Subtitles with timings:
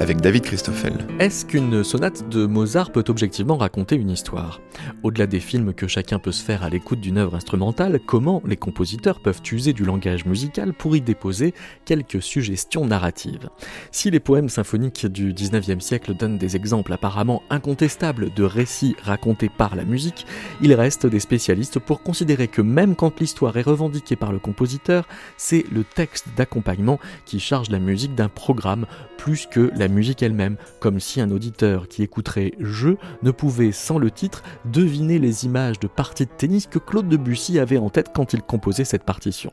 [0.00, 0.92] avec David Christoffel.
[1.18, 4.60] Est-ce qu'une sonate de Mozart peut objectivement raconter une histoire?
[5.02, 8.56] Au-delà des films que chacun peut se faire à l'écoute d'une œuvre instrumentale, comment les
[8.56, 11.52] compositeurs peuvent user du langage musical pour y déposer
[11.84, 13.50] quelques suggestions narratives?
[13.90, 19.48] Si les poèmes symphoniques du 19e siècle donnent des exemples apparemment incontestables de récits racontés
[19.48, 20.26] par la musique,
[20.62, 25.08] il reste des spécialistes pour considérer que même quand l'histoire est revendiquée par le compositeur,
[25.36, 28.86] c'est le texte d'accompagnement qui charge la musique d'un programme
[29.16, 32.90] plus que la musique elle-même, comme si un auditeur qui écouterait Je
[33.22, 37.58] ne pouvait, sans le titre, deviner les images de parties de tennis que Claude Debussy
[37.58, 39.52] avait en tête quand il composait cette partition.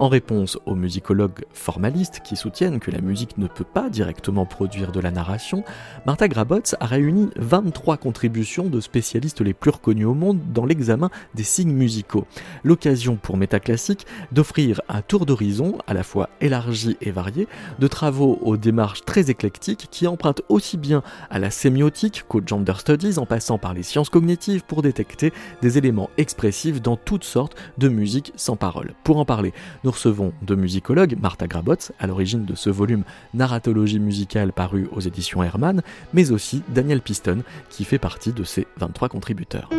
[0.00, 4.92] En réponse aux musicologues formalistes qui soutiennent que la musique ne peut pas directement produire
[4.92, 5.62] de la narration,
[6.06, 11.10] Martha Grabotz a réuni 23 contributions de spécialistes les plus reconnus au monde dans l'examen
[11.34, 12.24] des signes musicaux.
[12.64, 17.46] L'occasion pour Métaclassique d'offrir un tour d'horizon à la fois élargi et varié
[17.78, 22.72] de travaux aux démarches très éclectiques qui emprunte aussi bien à la sémiotique qu'au gender
[22.78, 27.54] studies en passant par les sciences cognitives pour détecter des éléments expressifs dans toutes sortes
[27.76, 28.94] de musique sans parole.
[29.04, 29.52] Pour en parler,
[29.90, 35.42] recevons deux musicologues, Martha Grabotz, à l'origine de ce volume Narratologie musicale paru aux éditions
[35.42, 39.70] Hermann, mais aussi Daniel Piston, qui fait partie de ces 23 contributeurs.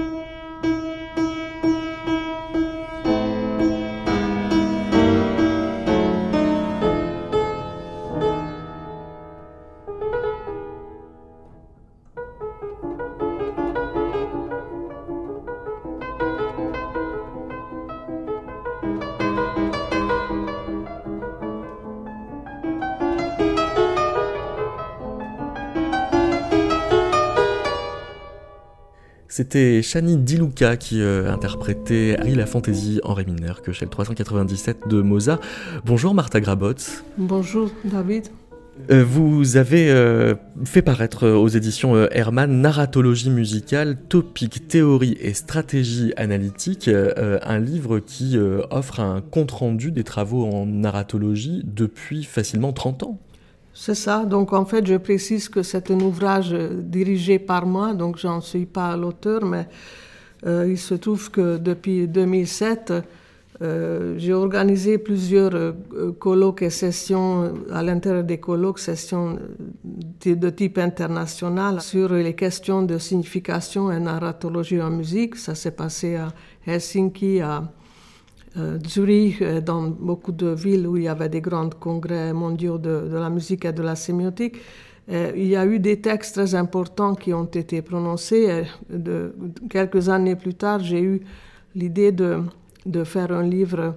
[29.32, 33.90] C'était Shani Diluca qui euh, interprétait Harry la fantaisie en ré mineur que chez le
[33.90, 35.40] 397 de Mozart.
[35.86, 37.02] Bonjour Martha Grabotz.
[37.18, 38.26] Bonjour David.
[38.90, 46.12] Euh, vous avez euh, fait paraître aux éditions Hermann Narratologie musicale, topic, théorie et stratégie
[46.18, 48.38] analytique, un livre qui
[48.70, 53.18] offre un compte-rendu des travaux en narratologie depuis facilement 30 ans.
[53.74, 54.26] C'est ça.
[54.26, 58.66] Donc, en fait, je précise que c'est un ouvrage dirigé par moi, donc j'en suis
[58.66, 59.68] pas l'auteur, mais
[60.46, 62.94] euh, il se trouve que depuis 2007,
[63.62, 65.74] euh, j'ai organisé plusieurs euh,
[66.20, 69.38] colloques et sessions à l'intérieur des colloques, sessions
[69.84, 75.36] de type international sur les questions de signification et narratologie en musique.
[75.36, 76.30] Ça s'est passé à
[76.66, 77.72] Helsinki, à
[78.88, 83.10] Zurich, euh, dans beaucoup de villes où il y avait des grands congrès mondiaux de,
[83.12, 84.58] la musique et de la sémiotique,
[85.10, 88.64] euh, il y a eu des textes très importants qui ont été prononcés.
[89.70, 91.22] Quelques années plus tard, j'ai eu
[91.76, 92.40] l'idée de,
[92.86, 93.96] de, faire un livre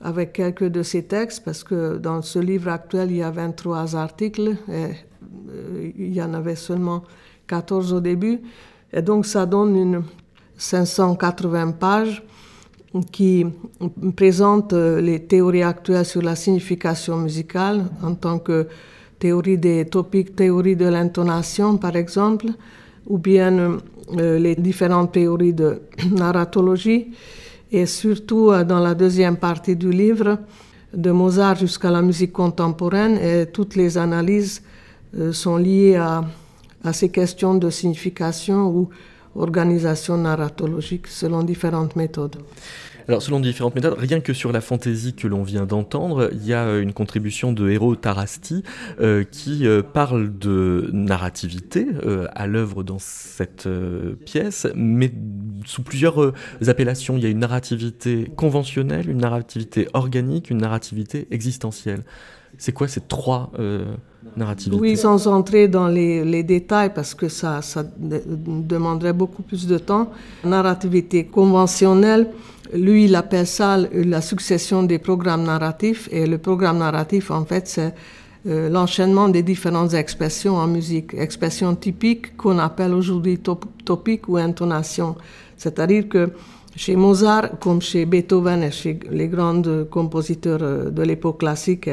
[0.00, 3.96] avec quelques de ces textes, parce que dans ce livre actuel, il y a 23
[3.96, 4.90] articles, et
[5.96, 7.04] il y en avait seulement
[7.46, 8.40] 14 au début.
[8.92, 10.02] Et donc, ça donne une
[10.56, 12.22] 580 pages
[13.02, 13.44] qui
[14.14, 18.68] présente euh, les théories actuelles sur la signification musicale en tant que
[19.18, 22.46] théorie des topiques, théorie de l'intonation par exemple,
[23.06, 23.78] ou bien
[24.18, 25.82] euh, les différentes théories de
[26.12, 27.12] narratologie,
[27.72, 30.38] et surtout euh, dans la deuxième partie du livre,
[30.92, 34.62] de Mozart jusqu'à la musique contemporaine, et toutes les analyses
[35.32, 36.24] sont liées à,
[36.92, 38.88] ces questions de signification ou
[39.36, 42.36] organisation narratologique selon différentes méthodes.
[43.06, 46.54] Alors, selon différentes méthodes, rien que sur la fantaisie que l'on vient d'entendre, il y
[46.54, 48.62] a euh, une contribution de Héros Tarasti
[49.00, 51.86] euh, qui euh, parle de narrativité
[52.34, 53.68] à l'œuvre dans cette
[54.24, 55.12] pièce, mais
[55.66, 56.32] sous plusieurs
[56.66, 57.16] appellations.
[57.16, 62.04] Il y a une narrativité conventionnelle, une narrativité organique, une narrativité existentielle.
[62.58, 63.50] C'est quoi ces trois
[64.36, 69.78] narrativités Oui, sans entrer dans les, détails, parce que ça, ça demanderait beaucoup plus de
[69.78, 70.10] temps.
[70.44, 72.28] Narrativité conventionnelle,
[72.72, 76.08] lui, il appelle ça la succession des programmes narratifs.
[76.10, 77.94] Et le programme narratif, en fait, c'est
[78.46, 81.14] euh, l'enchaînement des différentes expressions en musique.
[81.14, 83.38] Expressions typiques qu'on appelle aujourd'hui
[83.84, 85.14] topiques ou intonation.
[85.56, 86.30] C'est-à-dire que
[86.76, 91.88] chez Mozart, comme chez Beethoven et chez les grands compositeurs euh, de l'époque classique,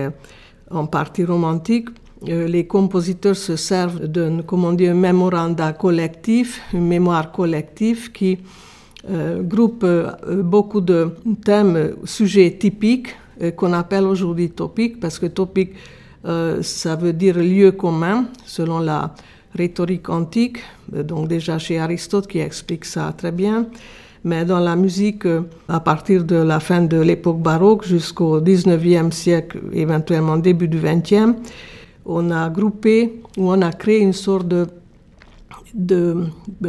[0.73, 1.89] en partie romantique,
[2.29, 8.37] euh, les compositeurs se servent d'un, comment dire, memoranda collectif, une mémoire collective qui
[9.09, 10.11] euh, groupe euh,
[10.43, 13.15] beaucoup de thèmes, sujets typiques
[13.55, 15.71] qu'on appelle aujourd'hui topiques, parce que topique,
[16.61, 19.15] ça veut dire lieu commun, selon la
[19.55, 20.59] rhétorique antique,
[20.93, 23.65] donc déjà chez Aristote qui explique ça très bien.
[24.23, 29.11] Mais dans la musique, euh, à partir de la fin de l'époque baroque jusqu'au 19e
[29.11, 31.35] siècle, éventuellement début du 20e,
[32.05, 34.47] on a groupé ou on a créé une sorte
[35.73, 36.27] de,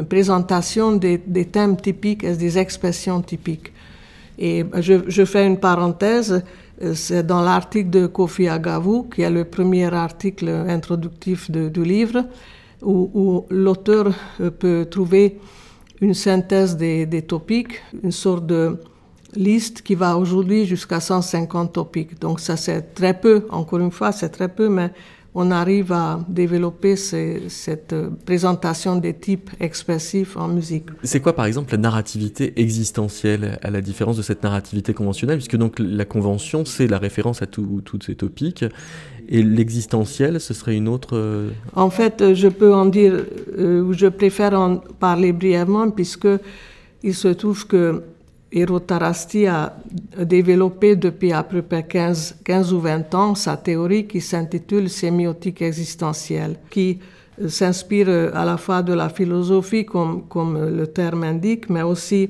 [0.09, 1.19] présentation des,
[1.51, 3.73] thèmes typiques et des expressions typiques.
[4.39, 6.43] Et je, fais une parenthèse,
[6.83, 12.25] euh, c'est dans l'article de Kofi Agavu, qui est le premier article introductif du livre,
[12.81, 14.11] où, où l'auteur
[14.41, 15.39] euh, peut trouver
[16.03, 18.77] une synthèse des, des, topics, une sorte de
[19.35, 22.21] liste qui va aujourd'hui jusqu'à 150 topics.
[22.21, 24.91] Donc ça c'est très peu, encore une fois c'est très peu, mais
[25.35, 27.95] on arrive à développer cette
[28.27, 30.87] présentation des types expressifs en musique.
[31.03, 35.57] C'est quoi par exemple la narrativité existentielle, à la différence de cette narrativité conventionnelle, puisque
[35.57, 38.65] donc la convention c'est la référence à tous ces topics,
[39.29, 41.17] et l'existentiel ce serait une autre...
[41.17, 43.25] Euh, en fait, je peux en dire,
[43.59, 46.29] euh, je préfère en parler brièvement, puisque
[47.03, 48.03] il se trouve que
[48.87, 49.75] Tarasti a
[50.19, 55.63] développé depuis à peu près 15, 15 ou 20 ans sa théorie qui s'intitule sémiotique
[55.63, 56.99] existentielle, qui
[57.41, 61.83] euh, s'inspire euh, à la fois de la philosophie, comme, comme le terme indique, mais
[61.83, 62.29] aussi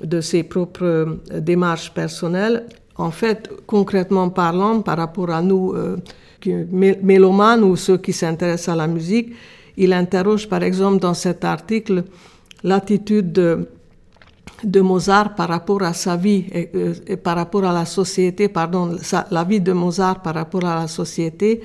[0.00, 2.66] de ses propres euh, démarches personnelles.
[2.96, 5.72] En fait, concrètement parlant, par rapport à nous,
[7.00, 9.34] mélomanes ou ceux qui s'intéressent à la musique,
[9.76, 12.02] il interroge par exemple dans cet article
[12.64, 13.68] l'attitude
[14.62, 18.96] de Mozart par rapport à sa vie et, par rapport à la société, pardon,
[19.30, 21.60] la vie de Mozart par rapport à la société.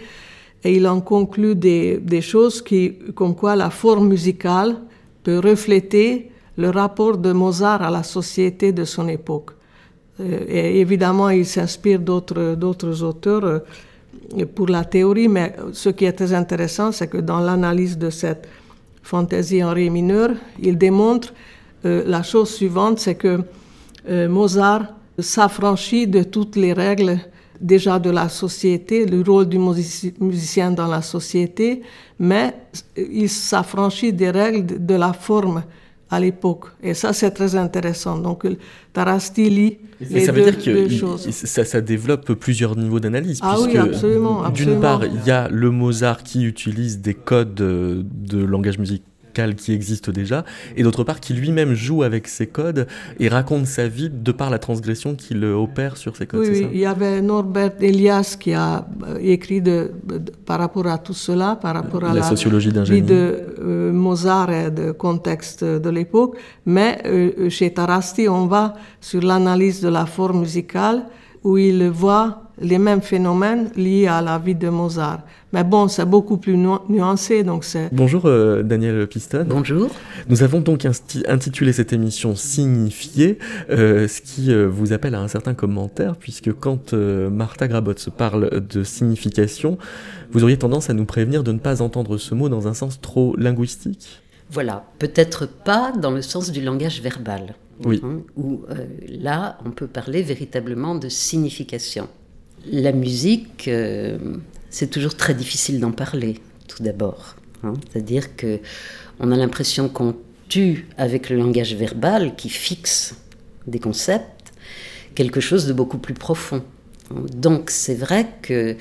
[0.64, 4.78] Et il en conclut des, choses qui, comme quoi la forme musicale
[5.24, 9.52] peut refléter le rapport de Mozart à la société de son époque.
[10.20, 13.60] Euh, et évidemment, il s'inspire d'autres, d'autres auteurs euh,
[14.54, 18.48] pour la théorie, mais ce qui est très intéressant, c'est que dans l'analyse de cette
[19.02, 20.30] fantaisie en ré mineur,
[20.62, 21.34] il démontre
[21.86, 23.40] euh, la chose suivante, c'est que
[24.10, 24.88] euh, Mozart
[25.20, 27.20] s'affranchit de toutes les règles
[27.60, 31.82] déjà de la société, le rôle du musicien dans la société,
[32.20, 32.54] mais
[32.98, 35.64] il s'affranchit des règles de la forme
[36.10, 36.66] à l'époque.
[36.82, 38.18] Et ça, c'est très intéressant.
[38.18, 38.46] Donc,
[38.92, 43.40] Tarasti lit ça veut dire que ça, ça, développe plusieurs niveaux d'analyse.
[43.42, 44.50] Ah oui, absolument.
[44.50, 49.74] D'une part, il y a le Mozart qui utilise des codes de langage musical qui
[49.74, 50.46] existe déjà,
[50.78, 52.88] et d'autre part qui lui-même joue avec ces codes
[53.20, 56.42] et raconte sa vie de par la transgression qu'il opère sur ces codes.
[56.42, 56.68] Oui, oui.
[56.74, 59.92] il y avait Norbert Elias qui a euh, écrit de,
[60.46, 64.52] par rapport à tout cela, par rapport à la, sociologie d'un vie de euh, Mozart
[64.52, 70.06] et de contexte de l'époque, mais euh, chez Tarasti, on va sur l'analyse de la
[70.06, 71.06] forme musicale
[71.44, 75.22] où il voit les mêmes phénomènes liés à la vie de Mozart.
[75.52, 77.90] Mais bon, c'est beaucoup plus nuancé, donc c'est...
[77.92, 79.46] Bonjour euh, Daniel Piston.
[79.48, 79.90] Bonjour.
[80.28, 80.88] Nous avons donc
[81.28, 83.38] intitulé cette émission Signifier,
[83.70, 88.10] euh, ce qui euh, vous appelle à un certain commentaire, puisque quand Martha Grabot se
[88.10, 89.78] parle de signification,
[90.32, 93.00] vous auriez tendance à nous prévenir de ne pas entendre ce mot dans un sens
[93.02, 94.22] trop linguistique?
[94.50, 97.56] Voilà, peut-être pas dans le sens du langage verbal.
[97.84, 98.00] Oui.
[98.04, 98.62] Hein, où
[99.08, 102.08] là, on peut parler véritablement de signification.
[102.72, 103.70] La musique
[104.74, 107.36] c'est toujours très difficile d'en parler, tout d'abord.
[107.64, 107.74] Hein.
[107.92, 108.60] C'est-à-dire que
[109.20, 110.16] on a l'impression qu'on
[110.50, 113.16] tue avec le langage verbal qui fixe
[113.68, 114.52] des concepts
[115.14, 116.64] quelque chose de beaucoup plus profond.
[117.36, 118.76] Donc c'est vrai que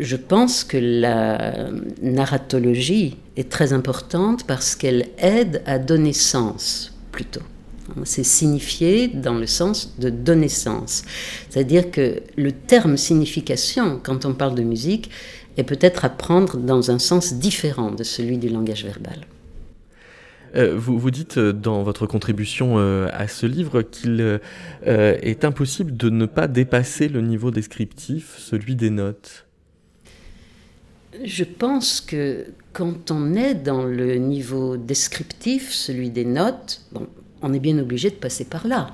[0.00, 1.70] je pense que la
[2.02, 7.42] narratologie est très importante parce qu'elle aide à donner sens plutôt.
[8.04, 11.04] C'est signifier dans le sens de donner sens.
[11.48, 15.10] C'est-à-dire que le terme signification, quand on parle de musique,
[15.56, 19.26] est peut-être à prendre dans un sens différent de celui du langage verbal.
[20.56, 24.40] Euh, vous, vous, dites euh, dans votre contribution euh, à ce livre qu'il
[24.82, 29.46] est impossible de ne pas dépasser le niveau descriptif, celui des notes.
[31.24, 37.08] Je pense que quand on est dans le niveau descriptif, celui des notes, bon,
[37.42, 38.90] on est bien obligé de passer par là.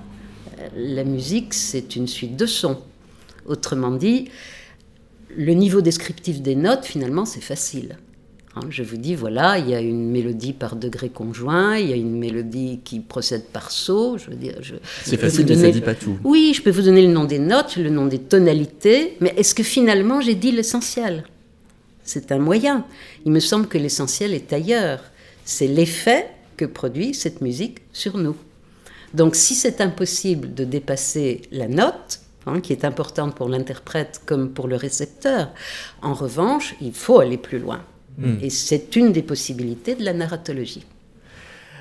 [0.77, 2.79] La musique, c'est une suite de sons.
[3.47, 4.29] Autrement dit,
[5.37, 7.99] le niveau descriptif des notes, finalement, c'est facile.
[8.57, 11.93] Hein, je vous dis, voilà, il y a une mélodie par degré conjoint, il y
[11.93, 14.17] a une mélodie qui procède par saut.
[14.17, 14.55] Je veux dire,
[15.05, 15.61] c'est facile, donner...
[15.61, 16.17] mais ça dit pas tout.
[16.25, 19.55] Oui, je peux vous donner le nom des notes, le nom des tonalités, mais est-ce
[19.55, 21.25] que finalement j'ai dit l'essentiel?
[22.03, 22.87] C'est un moyen.
[23.27, 25.03] Il me semble que l'essentiel est ailleurs.
[25.45, 28.37] C'est l'effet que produit cette musique sur nous.
[29.15, 34.51] Donc si c'est impossible de dépasser la note, hein, qui est importante pour l'interprète comme
[34.51, 35.51] pour le récepteur,
[36.03, 37.83] en revanche, il faut aller plus loin.
[38.19, 38.39] Hmm.
[38.43, 40.85] Et c'est une des possibilités de la narratologie.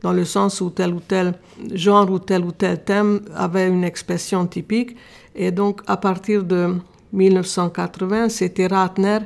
[0.00, 1.34] dans le sens où tel ou tel
[1.74, 4.96] genre ou tel ou tel thème avait une expression typique.
[5.36, 6.76] Et donc, à partir de
[7.12, 9.18] 1980, c'était Ratner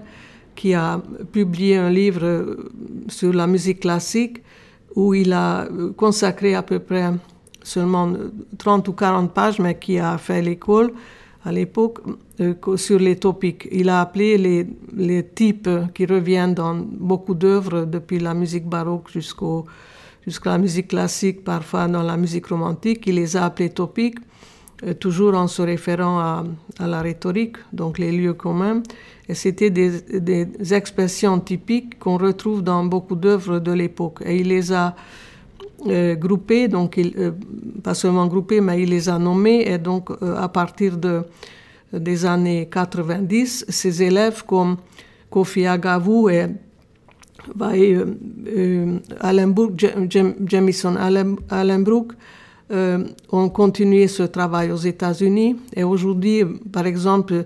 [0.56, 1.00] qui a
[1.30, 2.56] publié un livre
[3.06, 4.42] sur la musique classique
[4.94, 7.10] où il a consacré à peu près
[7.62, 8.12] seulement
[8.58, 10.92] 30 ou 40 pages, mais qui a fait l'école
[11.44, 11.98] à l'époque
[12.40, 13.68] euh, sur les topics.
[13.72, 19.10] Il a appelé les, les types qui reviennent dans beaucoup d'œuvres, depuis la musique baroque
[19.10, 19.66] jusqu'au,
[20.26, 24.22] jusqu'à la musique classique, parfois dans la musique romantique, il les a appelés topiques, euh,
[24.98, 26.44] toujours en se référant à,
[26.86, 28.82] la rhétorique, donc les lieux communs.
[29.28, 34.18] Et c'était des, expressions typiques qu'on retrouve dans beaucoup d'œuvres de l'époque.
[34.24, 34.94] Et il les a
[35.86, 37.32] euh, groupées, donc euh,
[37.82, 39.64] pas seulement groupées, mais il les a nommées.
[39.66, 41.22] Et donc, euh, à partir de,
[41.92, 44.76] des années 90, ses élèves comme
[45.30, 46.46] Kofi Agavu et,
[47.74, 47.98] et
[50.46, 50.96] Jamison
[52.72, 55.56] Allenbrook ont continué ce travail aux États-Unis.
[55.76, 57.44] Et aujourd'hui, par exemple,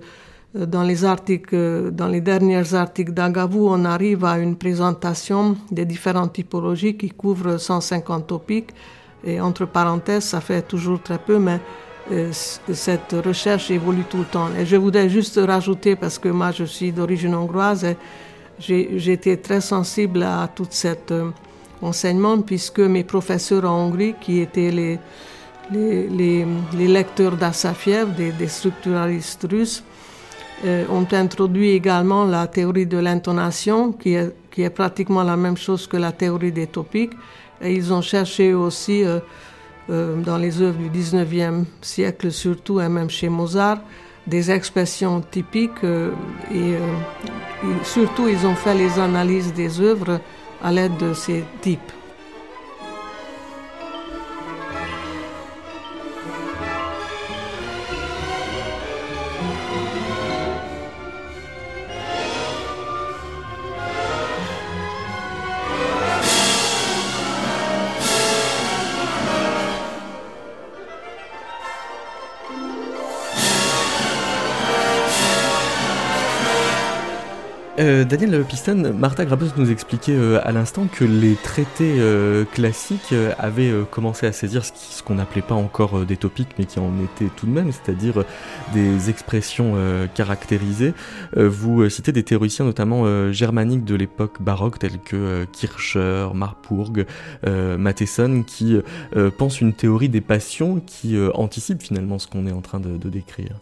[0.55, 6.33] dans les articles, dans les derniers articles d'Agavu, on arrive à une présentation des différentes
[6.33, 8.71] typologies qui couvrent 150 topiques.
[9.25, 11.61] Et entre parenthèses, ça fait toujours très peu, mais
[12.13, 14.49] euh, cette recherche évolue tout le temps.
[14.59, 17.97] Et je voudrais juste rajouter, parce que moi je suis d'origine hongroise, et
[18.61, 21.31] j'ai été très sensible à tout cet euh,
[21.83, 24.99] enseignement, puisque mes professeurs en Hongrie, qui étaient les,
[25.71, 29.83] les, lecteurs d'Assafiev, des, structuralistes russes,
[30.65, 35.57] euh, ont introduit également la théorie de l'intonation, qui est, qui est pratiquement la même
[35.57, 37.13] chose que la théorie des topiques.
[37.63, 39.21] Ils ont cherché aussi, euh,
[39.91, 43.79] euh, dans les œuvres du 19e siècle surtout, et même chez Mozart,
[44.27, 45.85] des expressions typiques.
[46.53, 50.21] et, et surtout, ils ont fait les analyses des œuvres
[50.63, 51.93] à l'aide de ces types.
[77.97, 83.15] Euh, Daniel Piston, Martha Grabus nous expliquait euh, à l'instant que les traités euh, classiques
[83.39, 87.31] avaient commencé à saisir ce qu'on n'appelait pas encore des topiques, mais qui en étaient
[87.35, 88.25] tout de même, c'est-à-dire
[88.75, 89.75] des expressions
[90.15, 90.95] caractérisées.
[91.37, 97.07] vous citez des théoriciens notamment germaniques de l'époque baroque, tels que Kircher, Marburg,
[97.45, 98.79] Matheson, qui
[99.39, 103.61] pensent une théorie des passions qui anticipe finalement ce qu'on est en train de décrire.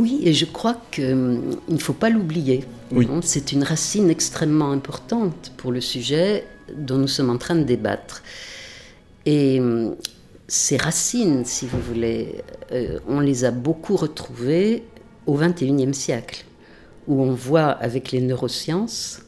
[0.00, 2.64] Oui, et je crois qu'il hum, ne faut pas l'oublier.
[3.20, 8.22] C'est une racine extrêmement importante pour le sujet dont nous sommes en train de débattre.
[9.26, 9.96] Et hum,
[10.48, 12.36] ces racines, si vous voulez,
[12.72, 14.84] euh, on les a beaucoup retrouvées
[15.26, 16.46] au XXIe siècle,
[17.06, 19.20] où on voit avec les neurosciences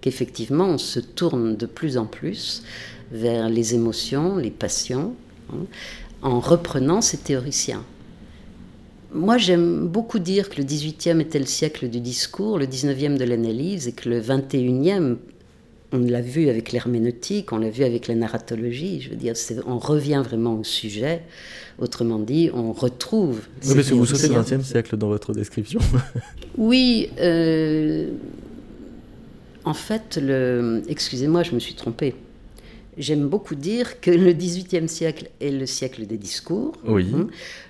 [0.00, 2.62] qu'effectivement on se tourne de plus en plus
[3.10, 5.16] vers les émotions, les passions,
[5.52, 5.64] hein,
[6.22, 7.82] en reprenant ces théoriciens.
[9.14, 13.24] Moi, j'aime beaucoup dire que le 18e était le siècle du discours, le 19e de
[13.24, 15.16] l'analyse, et que le 21e,
[15.92, 19.00] on l'a vu avec l'herméneutique, on l'a vu avec la narratologie.
[19.02, 19.34] Je veux dire,
[19.66, 21.22] on revient vraiment au sujet.
[21.78, 23.40] Autrement dit, on retrouve.
[23.66, 25.80] Oui, mais vous sautez le 20e siècle dans votre description.
[26.56, 27.10] oui.
[27.18, 28.08] Euh,
[29.64, 30.82] en fait, le...
[30.88, 32.14] excusez-moi, je me suis trompée.
[32.98, 36.72] J'aime beaucoup dire que le XVIIIe siècle est le siècle des discours.
[36.84, 37.06] Oui.
[37.14, 37.28] Hein.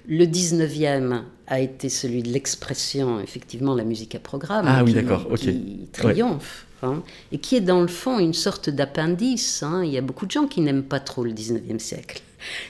[0.08, 4.64] Le XIXe a été celui de l'expression, effectivement, la musique à programme.
[4.68, 5.38] Ah oui, qui- d'accord, ok.
[5.38, 6.66] Qui triomphe.
[6.82, 9.62] hein, et qui est dans le fond une sorte d'appendice.
[9.62, 9.82] hein.
[9.84, 12.20] Il y a beaucoup de gens qui n'aiment pas trop le XIXe siècle.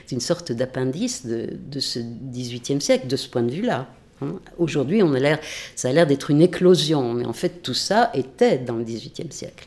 [0.06, 3.88] C'est une sorte d'appendice de, de ce XVIIIe siècle, de ce point de vue-là.
[4.56, 5.40] Aujourd'hui, on a l'air,
[5.74, 9.32] ça a l'air d'être une éclosion, mais en fait, tout ça était dans le XVIIIe
[9.32, 9.66] siècle.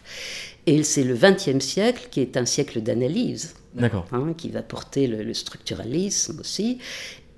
[0.67, 3.55] Et c'est le XXe siècle qui est un siècle d'analyse
[4.11, 6.79] hein, qui va porter le, le structuralisme aussi.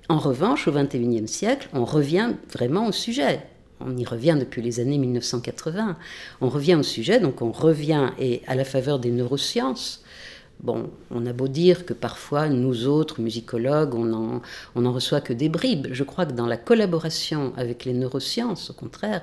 [0.08, 3.40] En revanche, au XXIe siècle, on revient vraiment au sujet.
[3.80, 5.96] On y revient depuis les années 1980.
[6.40, 10.02] On revient au sujet, donc on revient et à la faveur des neurosciences.
[10.60, 14.42] Bon, on a beau dire que parfois, nous autres, musicologues, on en,
[14.74, 15.86] on en reçoit que des bribes.
[15.92, 19.22] Je crois que dans la collaboration avec les neurosciences, au contraire,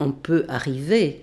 [0.00, 1.22] on peut arriver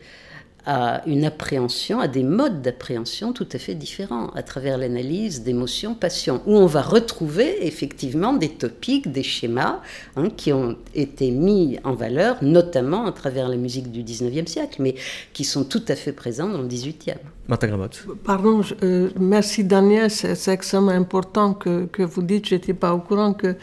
[0.65, 5.93] à une appréhension, à des modes d'appréhension tout à fait différents, à travers l'analyse d'émotions,
[5.93, 9.81] passions, où on va retrouver effectivement des topiques, des schémas
[10.15, 14.81] hein, qui ont été mis en valeur, notamment à travers la musique du 19e siècle,
[14.81, 14.95] mais
[15.33, 17.15] qui sont tout à fait présents dans le 18e.
[17.49, 18.05] Martin Gramotte.
[18.23, 22.73] Pardon, je- euh, merci Daniel, c'est c'est extrêmement important que, que vous dites, je n'étais
[22.73, 23.55] pas au courant que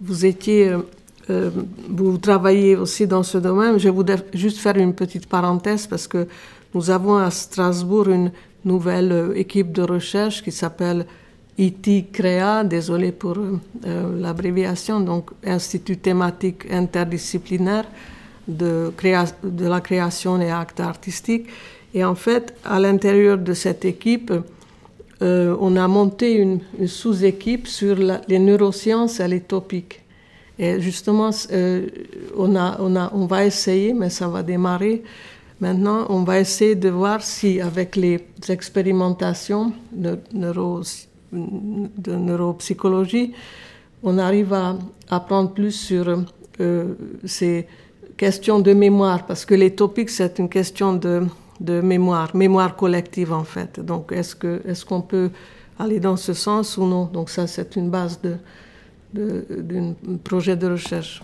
[0.00, 0.72] vous étiez,
[1.30, 1.50] euh,
[1.88, 3.78] vous travaillez aussi dans ce domaine.
[3.78, 6.26] Je voudrais juste faire une petite parenthèse parce que
[6.74, 8.30] nous avons à Strasbourg une
[8.64, 11.04] nouvelle euh, équipe de recherche qui s'appelle
[11.58, 17.84] IT CREA, désolé pour euh, l'abréviation, donc Institut thématique interdisciplinaire
[18.46, 18.92] de,
[19.60, 21.46] la création et actes artistiques.
[21.92, 24.32] Et en fait, à l'intérieur de cette équipe,
[25.20, 30.00] on a monté une, sous-équipe sur les neurosciences et les topiques.
[30.58, 31.86] Et justement, euh,
[32.36, 35.04] on, va essayer, mais ça va démarrer.
[35.60, 40.82] Maintenant, on va essayer de voir si, avec les expérimentations de, neuro,
[41.32, 43.32] neuropsychologie,
[44.02, 44.76] on arrive à
[45.08, 46.24] apprendre plus sur
[46.60, 47.66] euh, ces
[48.16, 53.44] questions de mémoire, parce que les topics, c'est une question de, mémoire, mémoire collective en
[53.44, 53.78] fait.
[53.78, 55.30] Donc, est-ce qu'on peut
[55.78, 57.04] aller dans ce sens ou non?
[57.04, 58.36] Donc ça, c'est une base de-
[59.14, 59.94] d'un
[60.24, 61.22] projet de recherche.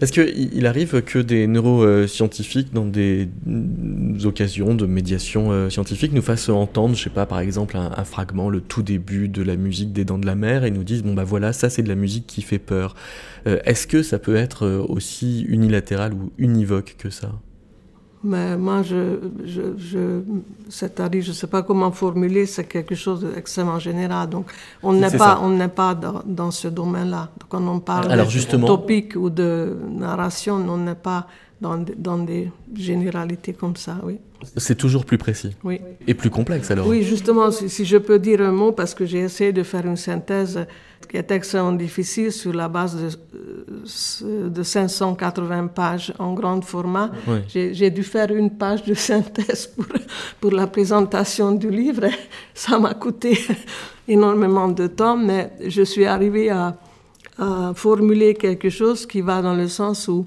[0.00, 6.12] Est-ce qu'il il arrive que des neuroscientifiques, dans des mm, occasions de médiation euh, scientifique,
[6.12, 9.42] nous fassent entendre, je sais pas, par exemple, un, un fragment, le tout début de
[9.42, 11.82] la musique des Dents de la Mer, et nous disent, bon bah voilà, ça c'est
[11.82, 12.94] de la musique qui fait peur.
[13.48, 17.32] Euh, Est-ce que ça peut être euh, aussi unilatéral ou univoque que ça?
[18.24, 20.20] Mais moi, je, je, je,
[20.68, 24.28] c'est-à-dire, je ne sais pas comment formuler, c'est quelque chose d'extrêmement général.
[24.28, 24.46] Donc,
[24.82, 25.40] on n'est pas, ça.
[25.40, 27.30] on n'est pas dans, dans ce domaine-là.
[27.48, 31.28] Quand on parle Alors, de justement- topic ou de narration, on n'est pas
[31.60, 34.18] dans, des- dans des généralités comme ça, oui.
[34.56, 35.80] C'est toujours plus précis oui.
[36.06, 36.86] et plus complexe alors.
[36.86, 39.84] Oui, justement, si, si je peux dire un mot, parce que j'ai essayé de faire
[39.84, 40.60] une synthèse
[41.06, 43.08] qui est extrêmement difficile sur la base de,
[44.24, 47.10] euh, de 580 pages en grand format.
[47.26, 47.38] Oui.
[47.72, 49.86] J'ai dû faire une page de synthèse pour,
[50.40, 52.06] pour la présentation du livre.
[52.54, 53.38] Ça m'a coûté
[54.08, 56.76] énormément de temps, mais je suis arrivée à,
[57.38, 60.24] à formuler quelque chose qui va dans le sens où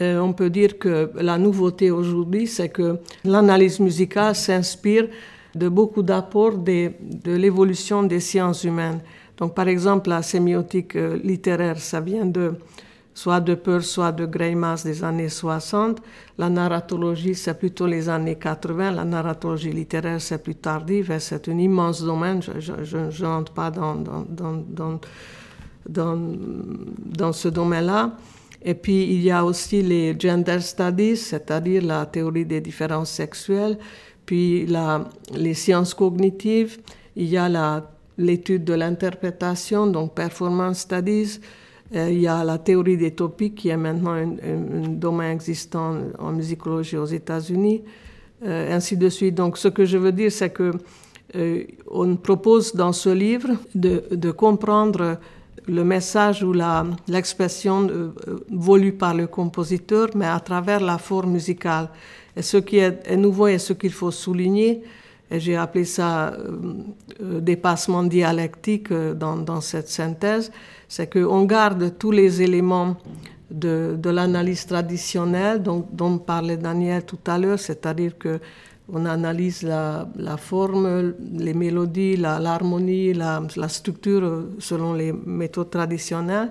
[0.00, 5.06] euh, on peut dire que la nouveauté aujourd'hui, c'est que l'analyse musicale s'inspire
[5.54, 6.90] de beaucoup d'apports de
[7.36, 9.00] l'évolution des sciences humaines.
[9.38, 12.54] Donc, par exemple, la sémiotique euh, littéraire, ça vient de
[13.14, 16.00] soit de Peirce, soit de Greimas des années 60.
[16.38, 18.90] La narratologie, c'est plutôt les années 80.
[18.92, 22.40] La narratologie littéraire, c'est plus tardif et c'est un immense domaine.
[22.42, 24.98] Je n'entre pas dans, dans,
[25.88, 26.18] dans,
[26.98, 28.12] dans ce domaine-là.
[28.62, 33.78] Et puis, il y a aussi les gender studies, c'est-à-dire la théorie des différences sexuelles,
[34.24, 36.78] puis la, les sciences cognitives,
[37.14, 41.40] il y a la- l'étude de l'interprétation, donc performance studies,
[41.94, 46.32] Euh, il y a la théorie des topiques qui est maintenant un, domaine existant en
[46.32, 47.82] musicologie aux États-Unis,
[48.44, 49.34] euh, ainsi de suite.
[49.34, 50.72] Donc, ce que je veux dire, c'est que
[51.36, 55.18] euh, on propose dans ce livre de, comprendre
[55.66, 56.52] le message ou
[57.08, 58.10] l'expression euh,
[58.50, 61.88] voulue par le compositeur, mais à travers la forme musicale.
[62.36, 64.82] Et ce qui est, est nouveau et ce qu'il faut souligner,
[65.30, 66.58] j'ai appelé ça euh,
[67.22, 70.52] euh, dépassement dialectique euh, dans, cette synthèse,
[70.88, 72.96] c'est qu'on garde tous les éléments
[73.50, 78.40] de, l'analyse traditionnelle dont, parlait Daniel tout à l'heure, c'est-à-dire que
[78.92, 80.06] on analyse la,
[80.36, 86.50] forme, les mélodies, l'harmonie, la, structure selon les méthodes traditionnelles,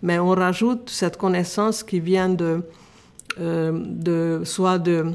[0.00, 2.62] mais on rajoute cette connaissance qui vient de,
[3.36, 5.06] de soit de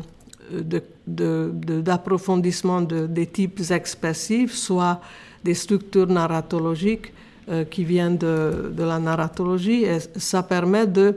[1.08, 5.02] d'approfondissement de, des types expressifs, soit
[5.44, 7.14] des structures narratologiques
[7.50, 9.84] euh, qui viennent de, la narratologie.
[9.84, 11.16] Et ça permet de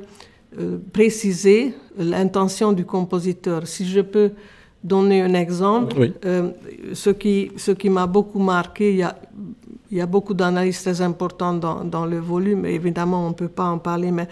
[0.59, 3.67] euh, préciser l'intention du compositeur.
[3.67, 4.31] Si je peux
[4.83, 6.51] donner un exemple, euh,
[6.93, 9.17] ce qui, ce qui m'a beaucoup marqué, il y a,
[9.91, 13.49] il y a beaucoup d'analyses très importantes dans, dans, le volume, évidemment on ne peut
[13.49, 14.29] pas en parler, mais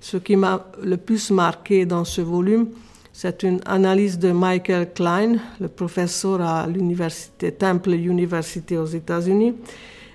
[0.00, 2.68] ce qui m'a le plus marqué dans ce volume,
[3.12, 9.54] c'est une analyse de Michael Klein, le professeur à l'université Temple University aux États-Unis,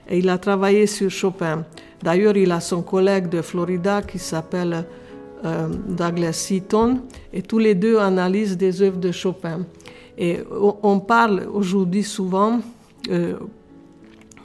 [0.10, 1.66] et il a travaillé sur Chopin.
[2.02, 4.86] D'ailleurs, il a son collègue de Florida qui s'appelle
[5.44, 7.02] euh, Douglas Seaton,
[7.34, 9.66] et tous les deux analysent des œuvres de Chopin.
[10.18, 10.40] Et
[10.82, 12.62] on parle aujourd'hui souvent
[13.10, 13.36] euh,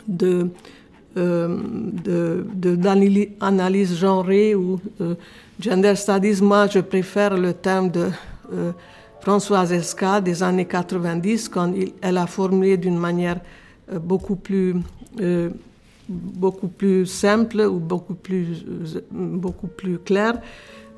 [0.08, 0.48] de
[1.16, 5.14] euh, d'analyse genrée ou euh,
[5.58, 6.40] gender studies.
[6.40, 8.10] Moi, je préfère le terme de
[8.52, 8.72] euh,
[9.20, 13.40] Françoise Esca des années 90, quand elle a formulé d'une manière
[13.92, 14.76] euh, beaucoup plus
[15.20, 15.50] euh,
[16.08, 18.64] beaucoup plus simple ou beaucoup plus
[19.12, 20.40] beaucoup plus claire.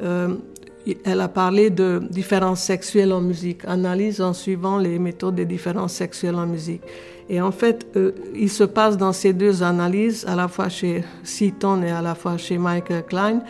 [0.01, 5.93] elle a parlé de différences sexuelles en musique, analyse en suivant les méthodes des différences
[5.93, 6.81] sexuelles en musique.
[7.29, 7.87] Et en fait,
[8.35, 12.15] il se passe dans ces deux analyses, à la fois chez Seaton et à la
[12.15, 13.43] fois chez Michael Klein,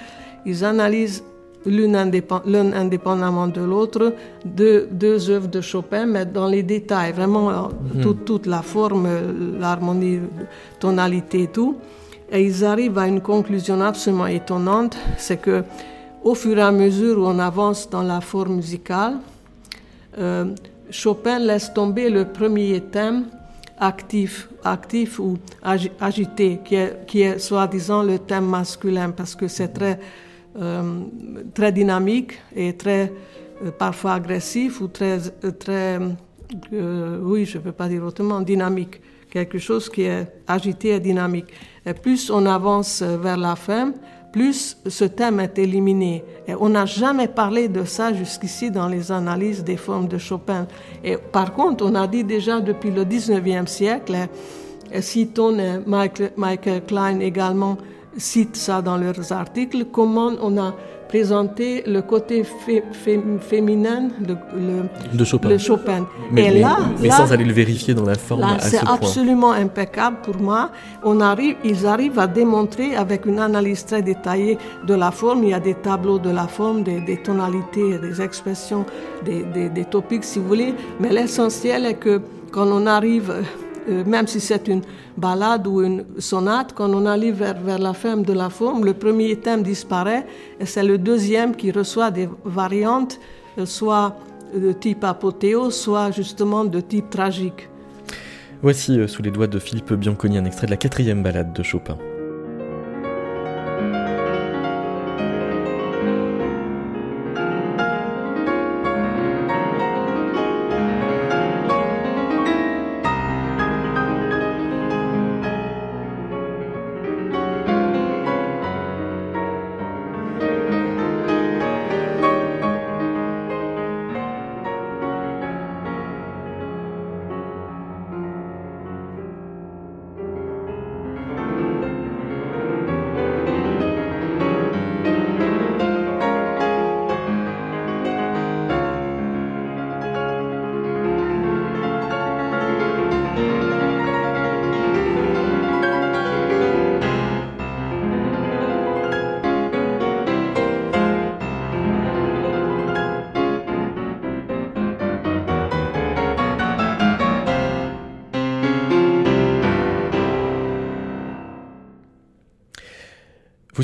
[0.44, 1.22] ils analysent
[1.66, 7.55] l'un indépendamment de l'autre, deux, deux œuvres de Chopin, mais dans les détails, vraiment euh,
[7.94, 8.16] mhm.
[8.25, 9.09] toute la forme,
[9.59, 10.20] l'harmonie,
[10.79, 11.77] tonalité et tout.
[12.31, 15.62] Et ils arrivent à une conclusion absolument étonnante, c'est que
[16.25, 19.18] au fur et à mesure où on avance dans la forme musicale,
[20.18, 20.46] euh,
[20.90, 23.25] Chopin laisse tomber le premier thème
[23.79, 25.37] actif, actif ou
[26.01, 29.98] agité, qui est, qui est soi-disant le thème masculin, parce que c'est très,
[30.56, 31.04] euh,
[31.54, 33.12] très dynamique et très
[33.64, 35.18] euh, parfois agressif ou très,
[35.58, 35.98] très
[36.72, 39.00] euh, oui, je ne peux pas dire autrement, dynamique.
[39.30, 41.46] Quelque chose qui est agité et dynamique.
[41.86, 43.94] Et plus on avance vers la fin,
[44.30, 46.22] plus ce thème est éliminé.
[46.46, 50.66] Et on n'a jamais parlé de ça jusqu'ici dans les analyses des formes de Chopin.
[51.02, 56.84] Et par contre, on a dit déjà depuis le 19e siècle, et et Michael, Michael
[56.84, 57.78] Klein également
[58.16, 60.75] citent ça dans leurs articles, comment on a
[61.12, 62.42] présenter le côté
[63.51, 65.48] féminin de, le, de Chopin.
[65.51, 66.07] Le Chopin.
[66.31, 70.38] Mais, Et là, mais, sans aller le vérifier dans la forme C'est absolument impeccable pour
[70.38, 70.70] moi.
[71.05, 75.44] On arrive, ils arrivent à démontrer avec une analyse très détaillée de la forme.
[75.44, 78.87] Il y a des tableaux de la forme, des, des tonalités, des expressions,
[79.22, 80.75] des, des, des topics, si vous voulez.
[80.98, 82.22] Mais l'essentiel est que
[82.53, 83.35] quand on arrive
[83.88, 84.83] même si c'est une
[85.16, 88.95] ballade ou une sonate, quand on arrive vers, vers, la fin de la forme, le
[88.95, 90.27] premier thème disparaît
[90.61, 93.18] et c'est le deuxième qui reçoit des variantes,
[93.59, 94.16] euh, soit
[94.55, 97.68] de type apothéose, soit justement de type tragique.
[98.62, 101.62] Voici euh, sous les doigts de Philippe Bianconi un extrait de la quatrième ballade de
[101.62, 101.99] Chopin.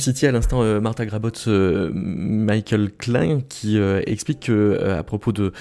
[0.08, 5.32] Citiez à l'instant euh, Martha Grabot, euh, Michael Klein, qui euh, explique que, à propos
[5.32, 5.52] de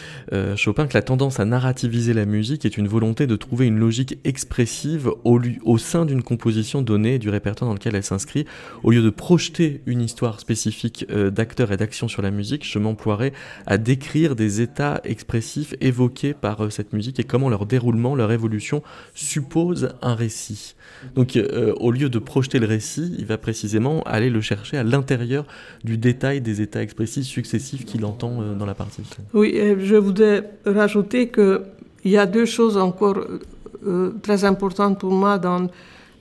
[0.56, 4.20] Chopin que la tendance à narrativiser la musique est une volonté de trouver une logique
[4.24, 8.46] expressive au, au sein d'une composition donnée du répertoire dans lequel elle s'inscrit.
[8.84, 13.34] Au lieu de projeter une histoire spécifique d'acteurs et d'actions sur la musique, je m'emploierai
[13.66, 18.82] à décrire des états expressifs évoqués par cette musique et comment leur déroulement, leur évolution
[19.14, 20.76] suppose un récit.
[21.16, 21.38] Donc
[21.80, 25.46] au lieu de projeter le récit, il va précisément aller le chercher à l'intérieur
[25.84, 29.02] du détail des états expressifs successifs qu'il entend euh, dans la partie.
[29.34, 31.62] Oui, je voudrais rajouter qu'il
[32.06, 33.20] y a deux choses encore
[33.86, 35.68] euh, très importantes pour moi dans,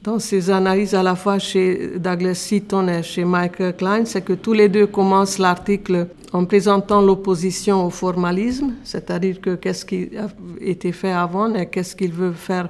[0.03, 4.35] dans ces analyses à la fois chez Douglas Seaton et chez Michael Klein, c'est que
[4.35, 10.29] tous les deux commencent l'article en présentant l'opposition au formalisme, c'est-à-dire que qu'est-ce qui a
[10.61, 12.69] été fait avant et qu'est-ce qu'il veut faire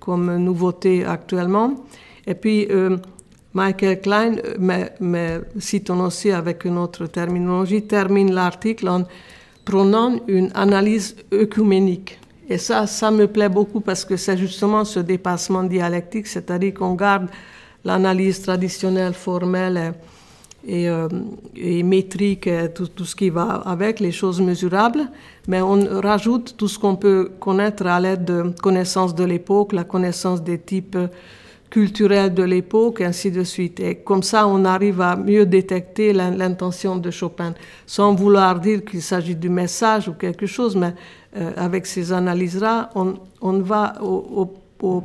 [0.00, 1.86] comme nouveauté actuellement.
[2.26, 2.96] Et puis, euh,
[3.54, 9.04] Michael Klein, mais, mais Seaton aussi avec une autre terminologie, termine l'article en
[9.64, 12.18] prônant une analyse œcuménique.
[12.48, 16.94] Et ça, ça me plaît beaucoup parce que c'est justement ce dépassement dialectique, c'est-à-dire qu'on
[16.94, 17.28] garde
[17.84, 19.94] l'analyse traditionnelle, formelle
[20.66, 21.08] et, euh,
[21.84, 25.08] métrique, et tout, ce qui va avec, les choses mesurables,
[25.46, 29.84] mais on rajoute tout ce qu'on peut connaître à l'aide de connaissances de l'époque, la
[29.84, 30.98] connaissance des types
[31.74, 33.80] culturels de l'époque, ainsi de suite.
[33.80, 37.52] Et comme ça, on arrive à mieux détecter l'intention de Chopin,
[37.84, 40.94] sans vouloir dire qu'il s'agit du message ou quelque chose, mais
[41.36, 44.48] euh, avec ces analyses-là, on, on, va au,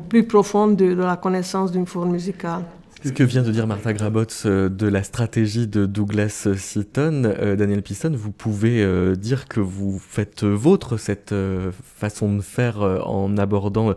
[0.10, 2.63] plus profond de la connaissance d'une forme musicale.
[3.01, 7.55] Ce que vient de dire Martha Grabots euh, de la stratégie de Douglas Seaton, euh,
[7.55, 11.33] Daniel Piston, vous pouvez euh, dire que vous faites vôtre cette
[11.81, 13.93] façon de faire en abordant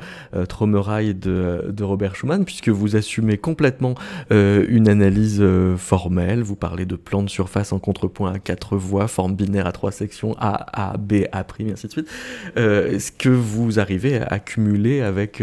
[0.49, 3.95] Tromeraille de, de, Robert Schumann, puisque vous assumez complètement
[4.31, 5.43] une analyse
[5.77, 6.43] formelle.
[6.43, 9.93] Vous parlez de plan de surface en contrepoint à quatre voix, forme binaire à trois
[9.93, 12.09] sections, A, A, B, A', ainsi de suite.
[12.57, 15.43] Est-ce que vous arrivez à accumuler avec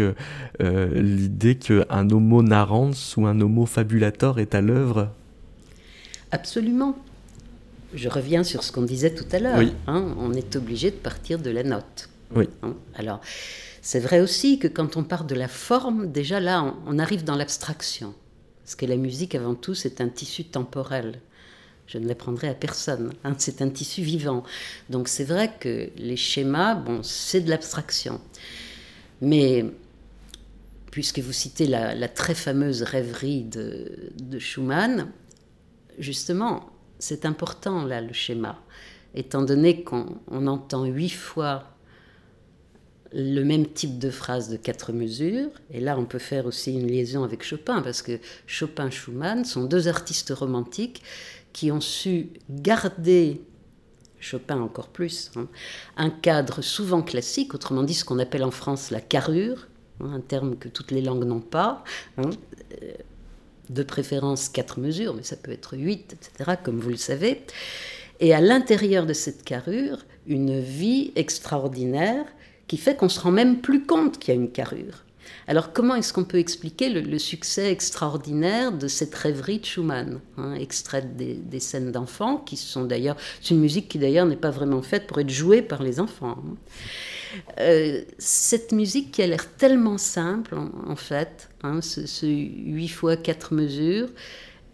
[0.60, 5.10] l'idée qu'un homo narrans ou un homo homo fabulator est à l'œuvre
[6.30, 6.96] Absolument.
[7.92, 9.58] Je reviens sur ce qu'on disait tout à l'heure.
[9.58, 9.72] Oui.
[9.88, 12.08] Hein, on est obligé de partir de la note.
[12.32, 12.48] Oui.
[12.62, 13.20] Hein, alors,
[13.82, 17.24] c'est vrai aussi que quand on part de la forme, déjà là, on, on arrive
[17.24, 18.14] dans l'abstraction.
[18.62, 21.18] Parce que la musique, avant tout, c'est un tissu temporel.
[21.88, 23.12] Je ne l'apprendrai à personne.
[23.24, 24.44] Hein, c'est un tissu vivant.
[24.88, 28.20] Donc c'est vrai que les schémas, bon, c'est de l'abstraction.
[29.20, 29.64] Mais
[30.90, 35.10] puisque vous citez la, très fameuse rêverie de, de Schumann,
[35.98, 38.62] justement, c'est important là le schéma,
[39.14, 41.64] étant donné qu'on entend huit fois
[43.12, 46.86] le même type de phrase de quatre mesures, et là on peut faire aussi une
[46.86, 51.02] liaison avec Chopin, parce que Chopin et Schumann sont deux artistes romantiques
[51.52, 53.42] qui ont su garder
[54.20, 55.48] Chopin encore plus, hein,
[55.96, 59.66] un cadre souvent classique, autrement dit ce qu'on appelle en France la carrure,
[60.04, 61.84] un terme que toutes les langues n'ont pas.
[62.18, 62.30] Hein.
[63.68, 67.42] De préférence quatre mesures, mais ça peut être huit, etc., comme vous le savez.
[68.18, 72.26] Et à l'intérieur de cette carrure, une vie extraordinaire
[72.66, 75.04] qui fait qu'on se rend même plus compte qu'il y a une carrure.
[75.46, 80.54] Alors comment est-ce qu'on peut expliquer le, succès extraordinaire de cette rêverie de Schumann, hein,
[80.54, 84.82] extraite des, scènes d'enfants, qui sont d'ailleurs, c'est une musique qui d'ailleurs n'est pas vraiment
[84.82, 86.38] faite pour être jouée par les enfants.
[86.38, 86.54] Hein.
[87.58, 93.16] Euh, cette musique qui a l'air tellement simple, en, fait, hein, ce, ce 8 fois
[93.16, 94.08] 4 mesures,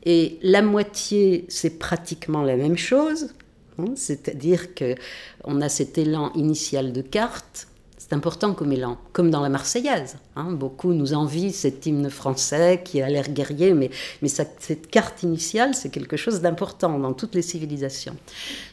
[0.05, 3.31] et la moitié, c'est pratiquement la même chose,
[3.79, 7.69] hein, c'est-à-dire qu'on a cet élan initial de carte,
[8.09, 10.19] c'est important comme élan, comme dans la Marseillaise.
[10.37, 10.53] Hein.
[10.53, 13.91] Beaucoup nous envient cet hymne français qui a l'air guerrier, mais,
[14.29, 18.15] cette carte initiale, c'est quelque chose d'important dans toutes les civilisations.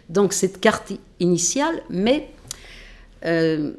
[0.07, 2.29] Donc cette carte initiale, mais
[3.25, 3.73] euh,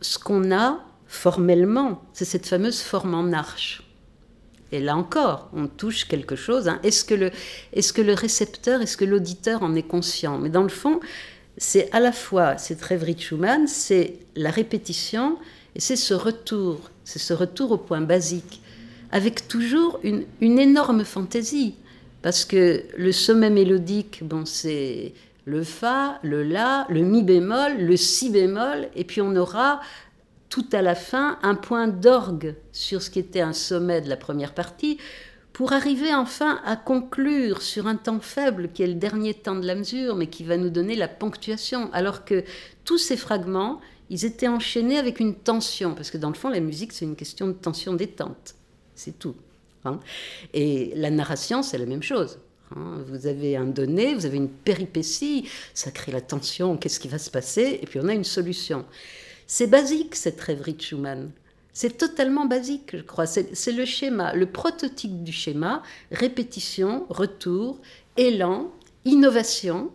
[0.00, 3.82] ce qu'on a formellement, c'est cette fameuse forme en arche.
[4.72, 6.68] Et là encore, on touche quelque chose.
[6.68, 6.78] Hein.
[6.84, 10.38] Est-ce que, le, récepteur, est-ce que l'auditeur en est conscient?
[10.38, 11.00] Mais dans le fond,
[11.56, 15.36] c'est à la fois cette rêverie de Schumann, c'est la répétition,
[15.74, 18.62] et c'est ce retour, c'est ce retour au point basique,
[19.10, 21.74] avec toujours une, une énorme fantaisie.
[22.22, 25.14] Parce que le sommet mélodique, bon, c'est
[25.44, 29.80] le Fa, le La, le Mi bémol, le Si bémol, et puis on aura
[30.48, 34.16] tout à la fin un point d'orgue sur ce qui était un sommet de la
[34.16, 34.98] première partie,
[35.52, 39.66] pour arriver enfin à conclure sur un temps faible qui est le dernier temps de
[39.66, 42.44] la mesure, mais qui va nous donner la ponctuation, alors que
[42.84, 46.60] tous ces fragments, ils étaient enchaînés avec une tension, parce que dans le fond, la
[46.60, 48.54] musique, c'est une question de tension détente,
[48.94, 49.36] c'est tout.
[49.84, 50.00] Hein
[50.52, 52.38] Et la narration, c'est la même chose.
[52.76, 57.08] Hein, vous avez un donné, vous avez une péripétie, ça crée la tension, qu'est-ce qui
[57.08, 58.84] va se passer, et puis on a une solution.
[59.46, 61.30] C'est basique cette rêverie de Schumann.
[61.72, 63.26] C'est totalement basique, je crois.
[63.26, 67.80] C'est le schéma, le prototype du schéma, répétition, retour,
[68.16, 68.72] élan,
[69.04, 69.90] innovation.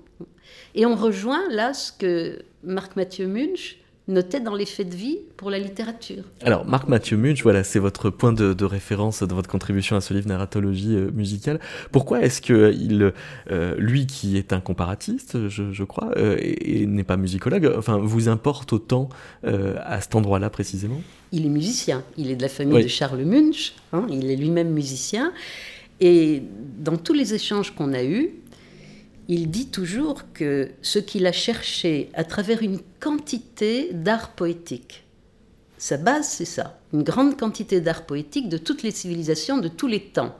[0.73, 5.17] Et on rejoint là ce que Marc Mathieu Munch notait dans les faits de vie
[5.35, 6.23] pour la littérature.
[6.41, 10.13] Alors, Marc Mathieu Munch, voilà, c'est votre point de, référence dans votre contribution à ce
[10.13, 11.59] livre Narratologie euh, musicale.
[11.91, 13.13] Pourquoi est-ce que il,
[13.51, 18.29] euh, lui qui est un comparatiste, je, crois, euh, et, n'est pas musicologue, enfin, vous
[18.29, 19.09] importe autant
[19.43, 21.01] à cet endroit-là précisément?
[21.31, 22.03] Il est musicien.
[22.17, 23.73] Il est de la famille de Charles Munch.
[23.93, 25.31] Hein, il est lui-même musicien.
[26.01, 26.43] Et
[26.79, 28.31] dans tous les échanges qu'on a eus,
[29.27, 35.03] il dit toujours que ce qu'il a cherché à travers une quantité d'art poétique,
[35.77, 39.87] sa base c'est ça, une grande quantité d'art poétique de toutes les civilisations, de tous
[39.87, 40.35] les temps.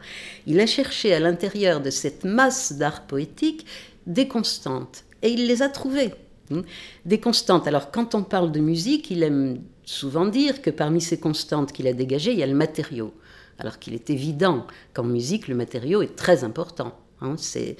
[0.47, 3.65] Il a cherché à l'intérieur de cette masse d'art poétique
[4.07, 6.13] des constantes, et il les a trouvées.
[6.51, 6.61] Hein.
[7.05, 7.67] Des constantes.
[7.67, 11.87] Alors quand on parle de musique, il aime souvent dire que parmi ces constantes qu'il
[11.87, 13.13] a dégagées, il y a le matériau.
[13.57, 16.97] Alors qu'il est évident qu'en musique, le matériau est très important.
[17.25, 17.77] Hein, c'est,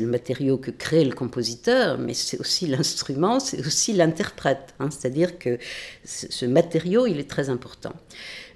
[0.00, 4.74] le matériau que crée le compositeur, mais c'est aussi l'instrument, c'est aussi l'interprète.
[4.78, 4.88] Hein.
[4.90, 5.58] c'est-à-dire que
[6.04, 7.94] ce matériau, il est très important.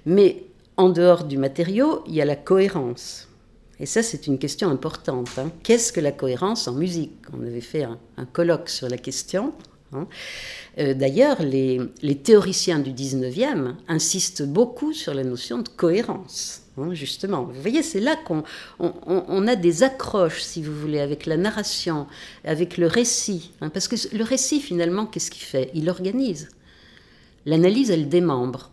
[0.05, 0.43] Mais
[0.77, 3.27] en dehors du matériau, il y a la cohérence.
[3.79, 5.29] Et ça, c'est une question importante.
[5.37, 5.51] Hein.
[5.63, 7.17] Qu'est-ce que la cohérence en musique?
[7.33, 7.97] On avait fait un,
[8.31, 9.53] colloque sur la question.
[10.77, 16.61] Euh, d'ailleurs, les, les, théoriciens du 19e insistent beaucoup sur la notion de cohérence.
[16.77, 17.43] Hein, justement.
[17.43, 18.43] Vous voyez, c'est là qu'on
[18.79, 22.07] on, a des accroches, si vous voulez, avec la narration,
[22.45, 23.51] avec le récit.
[23.59, 25.69] Hein, parce que le récit, finalement, qu'est-ce qu'il fait?
[25.73, 26.49] Il organise.
[27.45, 28.71] L'analyse, elle démembre.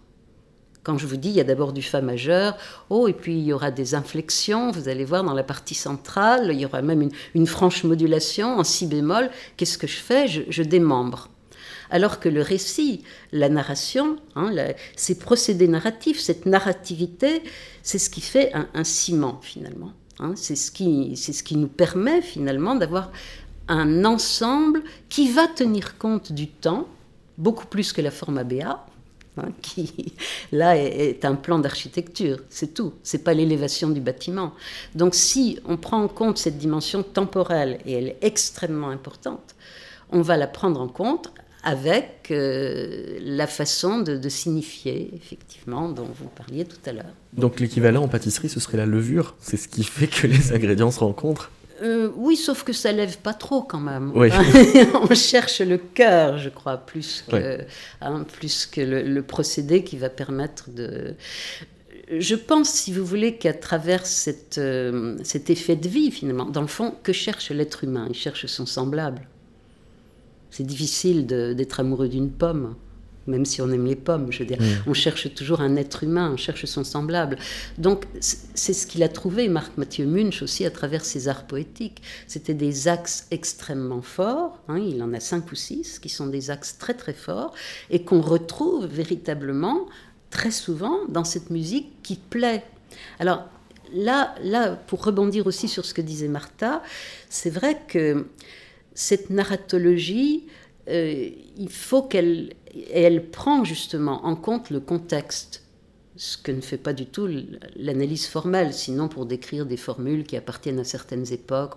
[0.84, 2.56] Quand je vous dis, il y a d'abord du Fa majeur,
[2.88, 6.50] oh, et puis il y aura des inflexions, vous allez voir dans la partie centrale,
[6.52, 9.28] il y aura même une, franche modulation en si bémol.
[9.56, 10.28] Qu'est-ce que je fais?
[10.28, 11.28] Je démembre.
[11.90, 14.53] Alors que le récit, la narration, hein,
[14.96, 17.42] ces procédés narratifs, cette narrativité,
[17.83, 19.92] c'est ce qui fait un, ciment finalement.
[20.20, 20.33] Hein.
[20.35, 23.12] c'est ce, qui, ce qui nous permet finalement d'avoir
[23.68, 26.88] un ensemble qui va tenir compte du temps,
[27.37, 28.87] beaucoup plus que la forme ABA,
[29.37, 30.14] hein, qui
[30.53, 34.55] là est, un plan d'architecture, c'est tout, c'est pas l'élévation du bâtiment.
[34.94, 39.55] Donc si on prend en compte cette dimension temporelle, et elle est extrêmement importante,
[40.11, 41.31] on va la prendre en compte
[41.68, 47.12] avec euh, la façon de, signifier, effectivement, dont vous parliez tout à l'heure.
[47.35, 50.90] Donc l'équivalent en pâtisserie, ce serait la levure C'est ce qui fait que les ingrédients
[50.90, 51.50] se rencontrent
[51.81, 54.11] euh, oui, sauf que ça lève pas trop quand même.
[54.16, 57.61] On cherche le cœur, je crois, plus que,
[58.00, 61.14] hein, plus que le, procédé qui va permettre de.
[62.11, 66.62] Je pense, si vous voulez, qu'à travers cette, euh, cet effet de vie, finalement, dans
[66.62, 68.09] le fond, que cherche l'être humain?
[68.11, 69.28] Il cherche son semblable.
[70.50, 72.74] C'est difficile d'être amoureux d'une pomme,
[73.26, 74.32] même si on aime les pommes.
[74.32, 74.88] Je veux dire, mm.
[74.88, 77.37] on cherche toujours un être humain, on cherche son semblable.
[77.76, 82.02] Donc, c'est ce qu'il a trouvé, Marc Mathieu Munch, aussi à travers ses arts poétiques.
[82.26, 84.58] C'était des axes extrêmement forts.
[84.68, 87.54] Hein, il en a cinq ou six qui sont des axes très très forts
[87.90, 89.87] et qu'on retrouve véritablement
[90.30, 92.64] très souvent dans cette musique qui plaît.
[93.18, 93.44] Alors
[93.92, 96.82] là, là, pour rebondir aussi sur ce que disait Martha,
[97.28, 98.26] c'est vrai que
[98.98, 100.42] cette narratologie,
[100.88, 102.54] euh, il faut qu'elle
[102.92, 105.62] elle prend justement en compte le contexte,
[106.16, 107.28] ce que ne fait pas du tout
[107.76, 111.74] l'analyse formelle, sinon pour décrire des formules qui appartiennent à certaines époques.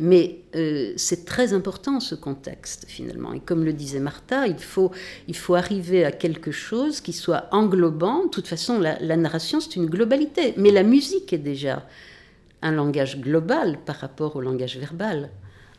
[0.00, 3.32] Mais euh, c'est très important ce contexte finalement.
[3.32, 4.90] Et comme le disait Martha, il faut,
[5.28, 8.24] il faut arriver à quelque chose qui soit englobant.
[8.24, 10.54] De toute façon, la, la narration, c'est une globalité.
[10.56, 11.86] Mais la musique est déjà
[12.62, 15.30] un langage global par rapport au langage verbal.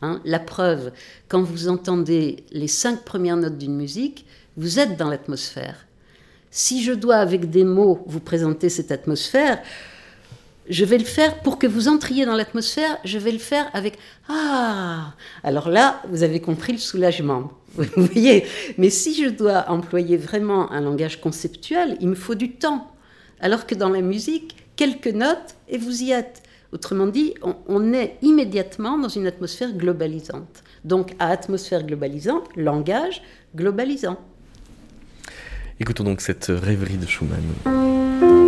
[0.01, 0.91] Hein, la preuve,
[1.27, 4.25] quand vous entendez les cinq premières notes d'une musique,
[4.57, 5.85] vous êtes dans l'atmosphère.
[6.49, 9.61] Si je dois, avec des mots, vous présenter cette atmosphère,
[10.69, 13.97] je vais le faire pour que vous entriez dans l'atmosphère, je vais le faire avec
[14.27, 17.51] Ah Alors là, vous avez compris le soulagement.
[17.75, 18.45] Vous voyez
[18.77, 22.91] Mais si je dois employer vraiment un langage conceptuel, il me faut du temps.
[23.39, 26.43] Alors que dans la musique, quelques notes et vous y êtes.
[26.71, 27.33] Autrement dit,
[27.67, 30.63] on, est immédiatement dans une atmosphère globalisante.
[30.85, 33.21] Donc à atmosphère globalisante, langage
[33.55, 34.17] globalisant.
[35.79, 38.40] Écoutons donc cette rêverie de Schumann.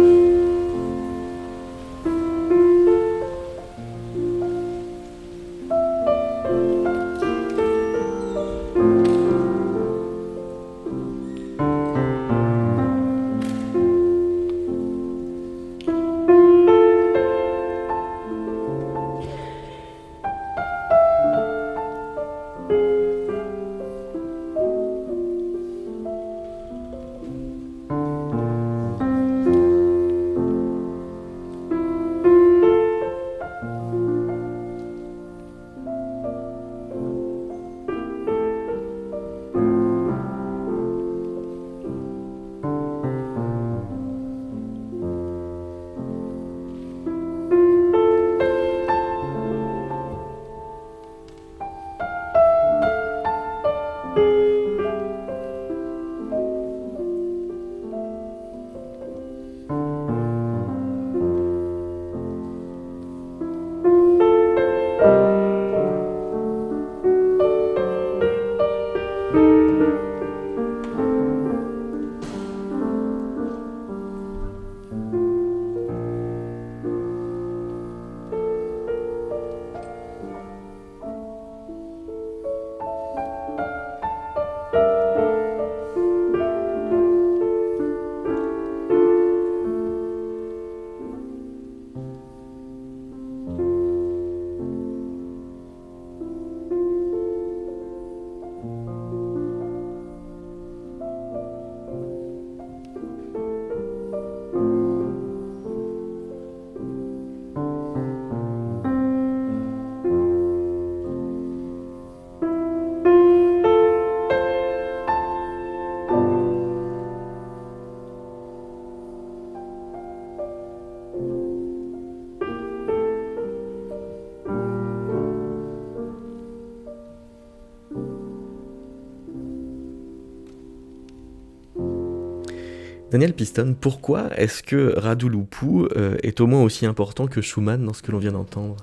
[133.14, 137.86] Daniel Piston, pourquoi est-ce que Radu Lupu euh, est au moins aussi important que Schumann
[137.86, 138.76] dans ce que l'on vient d'entendre?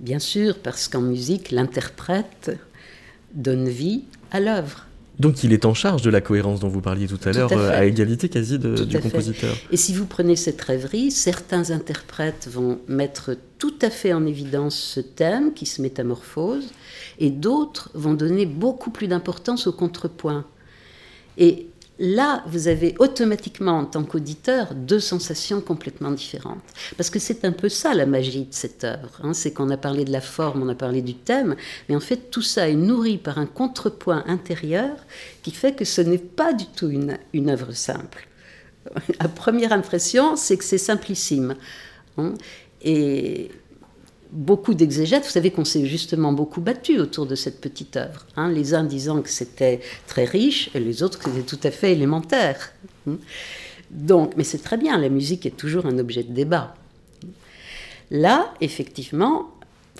[0.00, 2.58] Bien sûr, parce qu'en musique, l'interprète
[3.32, 4.86] donne vie à l'œuvre.
[5.20, 7.70] Donc il est en charge de la cohérence dont vous parliez tout à l'heure, euh,
[7.70, 9.54] à, égalité quasi du compositeur.
[9.70, 14.76] Et si vous prenez cette rêverie, certains interprètes vont mettre tout à fait en évidence
[14.76, 16.72] ce thème qui se métamorphose,
[17.20, 20.44] et d'autres vont donner beaucoup plus d'importance au contrepoint.
[21.36, 21.68] Et
[21.98, 26.62] là, vous avez automatiquement, en tant qu'auditeur, deux sensations complètement différentes.
[26.96, 29.20] Parce que c'est un peu ça la magie de cette œuvre.
[29.22, 29.34] Hein.
[29.34, 31.56] c'est qu'on a parlé de la forme, on a parlé du thème,
[31.88, 34.96] mais en fait, tout ça est nourri par un contrepoint intérieur
[35.42, 38.28] qui fait que ce n'est pas du tout une, œuvre simple.
[39.20, 41.56] La première impression, c'est que c'est simplissime.
[42.16, 42.34] Hein.
[42.82, 43.50] et
[44.32, 48.50] beaucoup d'exégètes, vous savez qu'on s'est justement beaucoup battu autour de cette petite œuvre, hein.
[48.50, 51.92] les uns disant que c'était très riche et les autres que c'était tout à fait
[51.92, 52.72] élémentaire.
[53.06, 53.16] Hein.
[53.90, 56.74] Donc, mais c'est très bien, la musique est toujours un objet de débat.
[58.10, 59.50] Là, effectivement,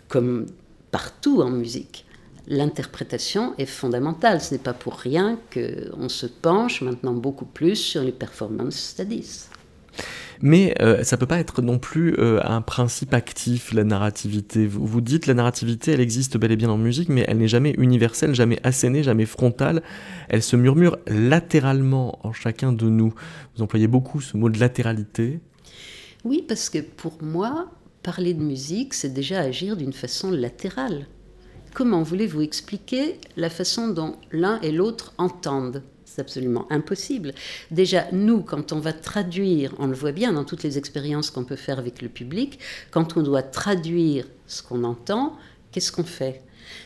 [0.09, 0.47] comme
[0.91, 2.07] partout en musique,
[2.47, 4.41] l'interprétation est fondamentale.
[4.41, 9.49] Ce n'est pas pour rien qu'on se penche maintenant beaucoup plus sur les performance studies.
[10.41, 14.67] Mais euh, ça peut pas être non plus euh, un principe actif, la narrativité.
[14.67, 17.49] Vous, vous dites la narrativité, elle existe bel et bien en musique, mais elle n'est
[17.49, 19.83] jamais universelle, jamais assénée, jamais frontale.
[20.29, 23.13] Elle se murmure latéralement en chacun de nous.
[23.57, 25.41] Vous employez beaucoup ce mot de latéralité.
[26.25, 27.71] Oui, parce que pour moi,
[28.03, 31.07] parler de musique, c'est déjà agir d'une façon latérale.
[31.75, 35.83] Comment voulez-vous expliquer la façon dont l'un et l'autre entendent?
[36.17, 37.35] Absolument impossible.
[37.71, 41.45] Déjà, nous, quand on va traduire, on le voit bien dans toutes les expériences qu'on
[41.45, 42.59] peut faire avec le public,
[42.91, 45.37] quand on doit traduire ce qu'on entend,
[45.73, 46.43] qu'est-ce qu'on fait?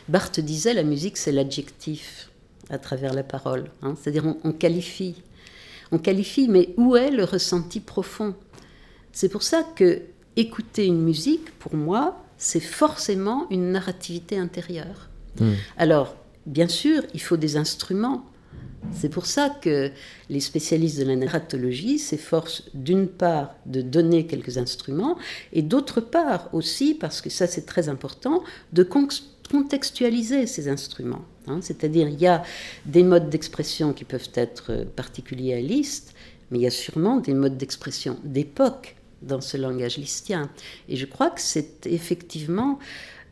[0.07, 2.29] Barthes disait la musique, c'est l'adjectif
[2.69, 3.65] à travers la parole.
[3.81, 3.95] Hein.
[3.99, 5.15] C'est-à-dire, on, on qualifie.
[5.91, 8.35] On qualifie, mais où est le ressenti profond?
[9.11, 10.01] C'est pour ça que
[10.35, 15.09] écouter une musique, pour moi, c'est forcément une narrativité intérieure.
[15.39, 15.53] Hmm.
[15.77, 16.15] Alors,
[16.45, 18.25] bien sûr, il faut des instruments
[18.91, 19.91] c'est pour ça que
[20.29, 25.17] les spécialistes de la narratologie s'efforcent d'une part de donner quelques instruments
[25.51, 28.87] et d'autre part aussi, parce que ça c'est très important, de
[29.51, 31.25] contextualiser ces instruments.
[31.47, 31.59] Hein.
[31.61, 32.43] C'est-à-dire il y a
[32.85, 36.13] des modes d'expression qui peuvent être particuliers à Liszt,
[36.51, 40.49] mais il y a sûrement des modes d'expression d'époque dans ce langage listien.
[40.89, 42.79] Et je crois que c'est effectivement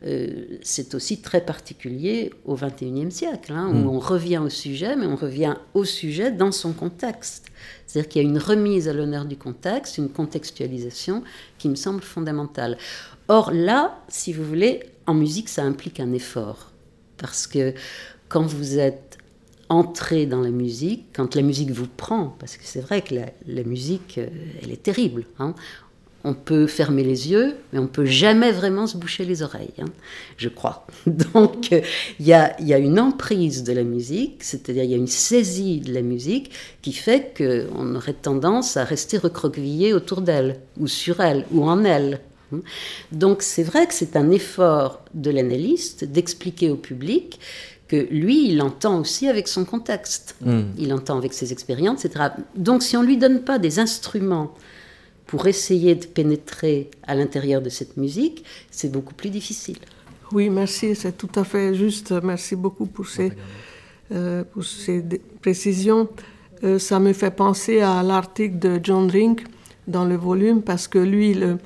[0.04, 3.86] euh, c'est aussi très particulier au XXIe siècle, hein, où mm.
[3.88, 7.46] on revient au sujet, mais on revient au sujet dans son contexte.
[7.86, 11.22] C'est-à-dire qu'il y a une remise à l'honneur du contexte, une contextualisation
[11.58, 12.78] qui me semble fondamentale.
[13.28, 16.72] Or là, si vous voulez, en musique, ça implique un effort.
[17.16, 17.74] Parce que
[18.28, 19.18] quand vous êtes
[19.68, 23.14] entré dans la musique, quand la musique vous prend, parce que c'est vrai que
[23.46, 24.26] la, musique, euh,
[24.62, 25.24] elle est terrible.
[25.38, 25.54] Hein
[26.24, 29.86] on peut fermer les yeux, mais on peut jamais vraiment se boucher les oreilles, hein,
[30.36, 30.86] je crois.
[31.06, 35.80] Donc, il y, a, une emprise de la musique, c'est-à-dire il y a une saisie
[35.80, 41.20] de la musique qui fait qu'on aurait tendance à rester recroquevillé autour d'elle, ou sur
[41.20, 42.20] elle, ou en elle.
[43.10, 47.40] Donc, c'est vrai que c'est un effort de l'analyste d'expliquer au public
[47.88, 50.62] que lui, il entend aussi avec son contexte, hmm.
[50.78, 52.26] il entend avec ses expériences, etc.
[52.56, 54.54] Donc, si on ne lui donne pas des instruments
[55.26, 59.78] pour essayer de pénétrer à l'intérieur de cette musique, c'est beaucoup plus difficile.
[60.32, 62.12] Oui, merci, c'est tout à fait juste.
[62.22, 63.32] Merci beaucoup pour ces,
[64.12, 64.44] euh,
[65.40, 66.08] précisions.
[66.64, 69.44] Euh, ça me fait penser à l'article de John Rink
[69.86, 71.58] dans le volume, parce que lui, il,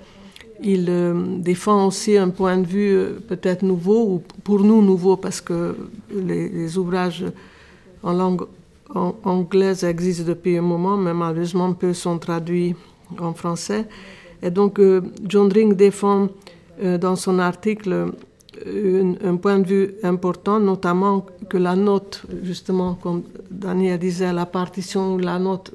[0.63, 2.99] il euh, défend aussi un point de vue
[3.29, 5.77] peut-être nouveau, ou pour nous nouveau, parce que
[6.13, 7.25] les, ouvrages
[8.03, 8.47] en langue
[8.95, 12.75] anglaise existent depuis un moment, mais malheureusement peu sont traduits
[13.19, 13.87] en français.
[14.43, 16.29] Et donc, euh, John Ring défend
[16.83, 18.11] euh, dans son article
[18.67, 24.47] euh, un, point de vue important, notamment que la note, justement, comme Daniel disait, la
[24.47, 25.73] partition, la note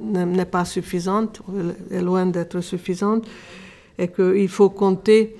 [0.00, 1.42] n'est pas suffisante,
[1.90, 3.26] est loin d'être suffisante,
[3.98, 5.36] et qu'il faut compter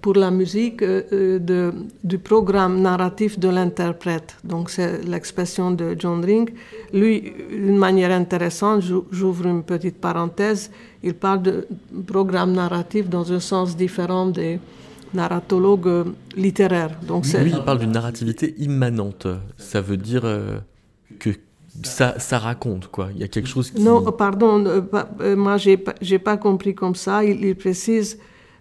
[0.00, 1.72] pour la musique euh, de,
[2.04, 4.36] du programme narratif de l'interprète.
[4.44, 6.50] Donc c'est l'expression de John Ring.
[6.92, 10.70] Lui, d'une manière intéressante, j'ouvre une petite parenthèse,
[11.02, 11.66] il parle de
[12.06, 14.60] programme narratif dans un sens différent des
[15.14, 16.98] narratologues littéraires.
[17.06, 19.26] Donc Lui, il parle d'une narrativité immanente.
[19.56, 20.58] Ça veut dire euh,
[21.18, 21.30] que
[21.82, 23.08] ça, ça, raconte, quoi.
[23.14, 23.80] Il y a quelque chose qui...
[23.80, 25.94] Non, pardon, euh, moi, j'ai pas,
[26.24, 27.24] pas compris comme ça.
[27.24, 28.18] Il, il précise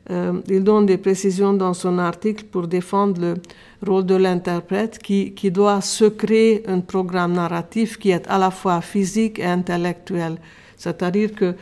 [0.10, 3.36] euh, il donne des précisions dans son article pour défendre le
[3.86, 8.50] rôle de l'interprète qui, qui, doit se créer un programme narratif qui est à la
[8.50, 10.38] fois physique et intellectuel.
[10.78, 11.56] C'est-à-dire que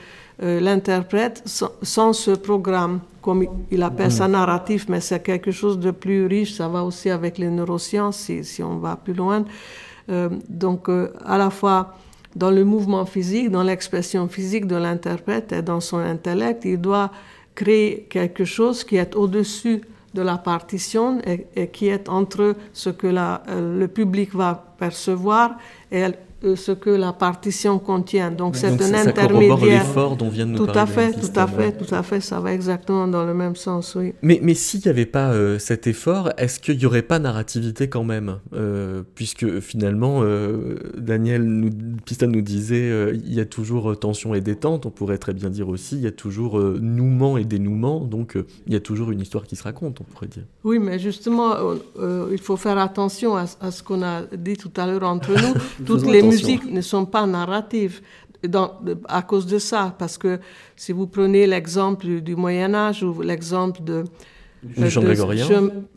[0.44, 5.90] euh, l'interprète, sans, ce programme, comme il appelle ça narratif, mais c'est quelque chose de
[5.90, 9.44] plus riche, ça va aussi avec les neurosciences si, si on va plus loin.
[10.10, 10.88] Euh, donc,
[11.26, 11.96] à la fois
[12.36, 17.10] dans le mouvement physique, dans l'expression physique de l'interprète et dans son intellect, il doit
[17.56, 19.82] créer quelque chose qui est au-dessus
[20.14, 25.58] de la partition et, qui est entre ce que la, le public va percevoir
[25.92, 26.12] et euh,
[26.54, 28.30] ce que la partition contient.
[28.32, 29.86] Donc c'est un intermédiaire.
[30.16, 32.22] dont vient de tout à fait, tout à fait, tout à fait.
[32.22, 34.14] Ça va exactement dans le même sens, oui.
[34.22, 37.88] Mais, mais s'il n'y avait pas euh, cet effort, est-ce qu'il n'y aurait pas narrativité
[37.88, 40.24] quand même euh, Puisque finalement,
[40.98, 41.70] Daniel nous,
[42.06, 44.86] Pista nous disait, il y a toujours tension et détente.
[44.86, 48.02] On pourrait très bien dire aussi, il y a toujours nouement et dénouement.
[48.02, 48.38] Donc
[48.68, 50.44] il y a toujours une histoire qui se raconte, on pourrait dire.
[50.64, 51.56] Oui, mais justement,
[52.32, 55.56] il faut faire attention à, à ce qu'on a dit tout à l'heure entre nous.
[55.86, 58.02] Toutes les musiques ne sont pas narratives
[59.08, 60.40] à cause de ça, parce que
[60.76, 64.04] si vous prenez l'exemple du Moyen Âge ou l'exemple de...
[64.64, 65.48] Du chant grégorien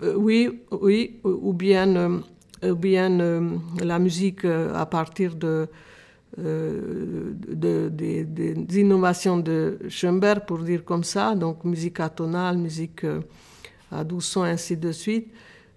[0.02, 2.20] euh, Oui, oui, ou bien,
[2.62, 5.66] euh, bien euh, la musique à partir de,
[6.36, 13.06] des innovations de Schoenberg, pour dire comme ça, donc musique atonale, musique
[13.90, 15.28] à doux son, ainsi de suite.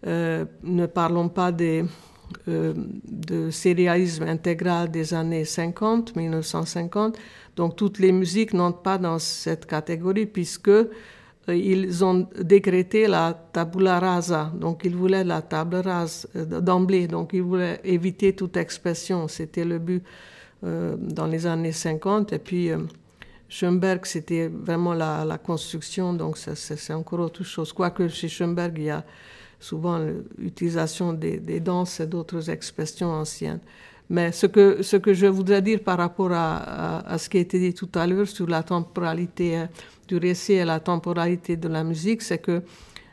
[0.05, 1.85] ne parlons pas des
[2.47, 2.73] euh,
[3.07, 7.17] de sérialisme intégral des années 50, 1950.
[7.55, 10.85] Donc toutes les musiques n'entrent pas dans cette catégorie puisque euh,
[11.47, 14.51] ils ont décrété la tabula rasa.
[14.55, 17.07] Donc ils voulaient la table rase euh, d'emblée.
[17.07, 19.27] Donc ils voulaient éviter toute expression.
[19.27, 20.03] C'était le but
[20.63, 22.33] dans les années 50.
[22.33, 22.69] Et puis
[23.49, 26.13] Schoenberg, c'était vraiment la, la, construction.
[26.13, 27.73] Donc c'est encore autre chose.
[27.73, 29.03] Quoique chez Schoenberg, il y a
[29.61, 29.99] souvent
[30.37, 33.59] l'utilisation des, danses et d'autres expressions anciennes.
[34.09, 37.41] Mais ce que, ce que je voudrais dire par rapport à, à, ce qui a
[37.41, 39.69] été dit tout à l'heure sur la temporalité hein,
[40.07, 42.61] du récit et la temporalité de la musique, c'est que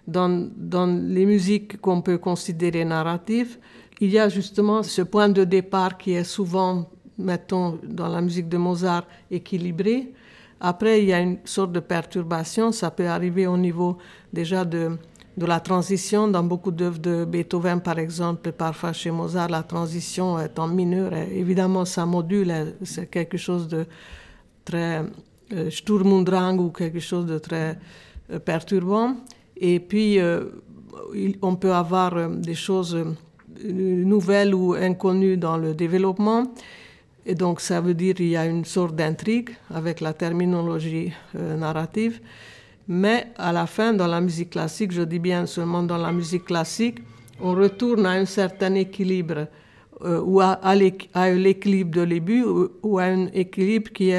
[0.09, 3.59] dans, dans les musiques qu'on peut considérer narratives,
[4.01, 8.49] il y a justement ce point de départ qui est souvent, mettons, dans la musique
[8.49, 10.13] de Mozart, équilibré.
[10.61, 13.99] Après, il y a une sorte de perturbation, ça peut arriver au niveau
[14.33, 14.97] déjà de
[15.39, 20.39] de la transition dans beaucoup d'œuvres de Beethoven, par exemple, parfois chez Mozart, la transition
[20.41, 21.12] est en mineur.
[21.14, 23.86] évidemment, ça module, hein, c'est quelque chose de
[24.64, 25.05] très
[25.53, 27.78] euh, Sturm und Drang ou quelque chose de très
[28.32, 29.14] euh, perturbant.
[29.57, 30.47] Et puis, euh,
[31.41, 32.99] on peut avoir des choses
[33.64, 36.53] nouvelles ou inconnues dans le développement.
[37.24, 42.20] Et donc, ça veut dire qu'il y a une sorte d'intrigue avec la terminologie narrative.
[42.89, 46.47] Mais à la fin, dans la musique classique, je dis bien seulement dans la musique
[46.47, 47.01] classique,
[47.39, 49.47] on retourne à un certain équilibre,
[50.03, 52.45] euh, ou à, l'équilibre de début,
[52.82, 54.11] ou, à un équilibre qui,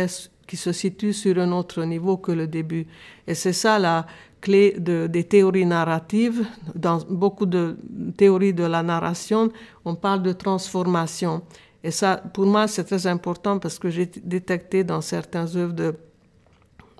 [0.57, 2.85] se situe sur un autre niveau que le début.
[3.25, 4.05] Et c'est ça la
[4.39, 6.45] clé de, des théories narratives.
[6.75, 7.75] Dans beaucoup de
[8.17, 9.51] théories de la narration,
[9.83, 11.41] on parle de transformation.
[11.83, 15.95] Et ça, pour moi, c'est très important parce que j'ai détecté dans certaines œuvres de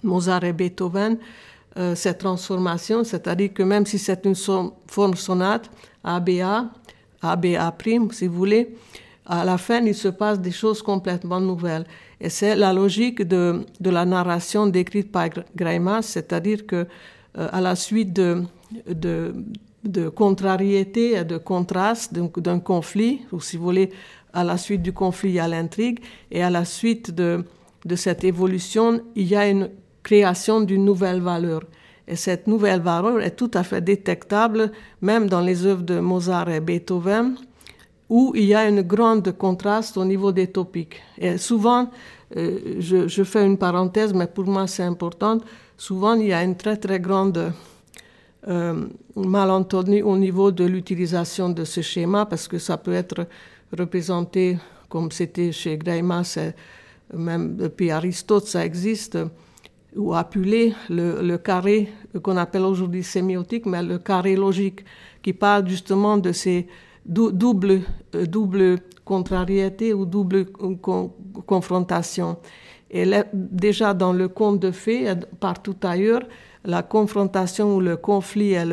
[0.04, 1.18] Mozart et Beethoven
[1.78, 5.70] euh, cette transformation, c'est-à-dire que même si c'est une forme sonate,
[6.04, 6.66] ABA,
[7.22, 7.76] ABA',
[8.12, 8.76] si vous voulez,
[9.26, 11.86] à la fin, il se passe des choses complètement nouvelles.
[12.20, 16.88] Et c'est la logique de, la narration décrite par Greimas, c'est-à-dire que
[17.38, 18.44] euh, à la suite de,
[18.88, 19.36] de,
[19.84, 23.92] de contrariété et de contraste, d'un conflit, ou si vous voulez,
[24.34, 26.00] à la suite du conflit, il y a l'intrigue,
[26.32, 27.46] et à la suite de
[27.96, 29.70] cette évolution, il y a une
[30.10, 31.62] création d'une nouvelle valeur.
[32.08, 36.50] Et cette nouvelle valeur est tout à fait détectable même dans les œuvres de Mozart
[36.50, 37.36] et Beethoven,
[38.10, 41.00] où il y a un grand contraste au niveau des topiques.
[41.20, 41.92] Et souvent,
[42.36, 45.38] euh, je, fais une parenthèse, mais pour moi c'est important,
[45.78, 47.54] souvent il y a une très très grande
[48.48, 48.86] euh,
[49.16, 53.28] malentendu au niveau de l'utilisation de ce schéma, parce que ça peut être
[53.78, 54.58] représenté
[54.88, 56.40] comme c'était chez Greimas,
[57.14, 59.20] même depuis Aristote, ça existe
[59.96, 61.90] ou appeler le, carré
[62.22, 64.86] qu'on appelle aujourd'hui sémiotique, mais le carré logique,
[65.22, 66.68] qui parle justement de ces
[67.06, 67.82] doubles
[68.16, 70.46] euh, double contrariétés ou double
[71.46, 72.38] confrontations.
[72.92, 76.22] Et déjà dans le conte de fées, partout ailleurs,
[76.64, 78.64] la confrontation ou le conflit et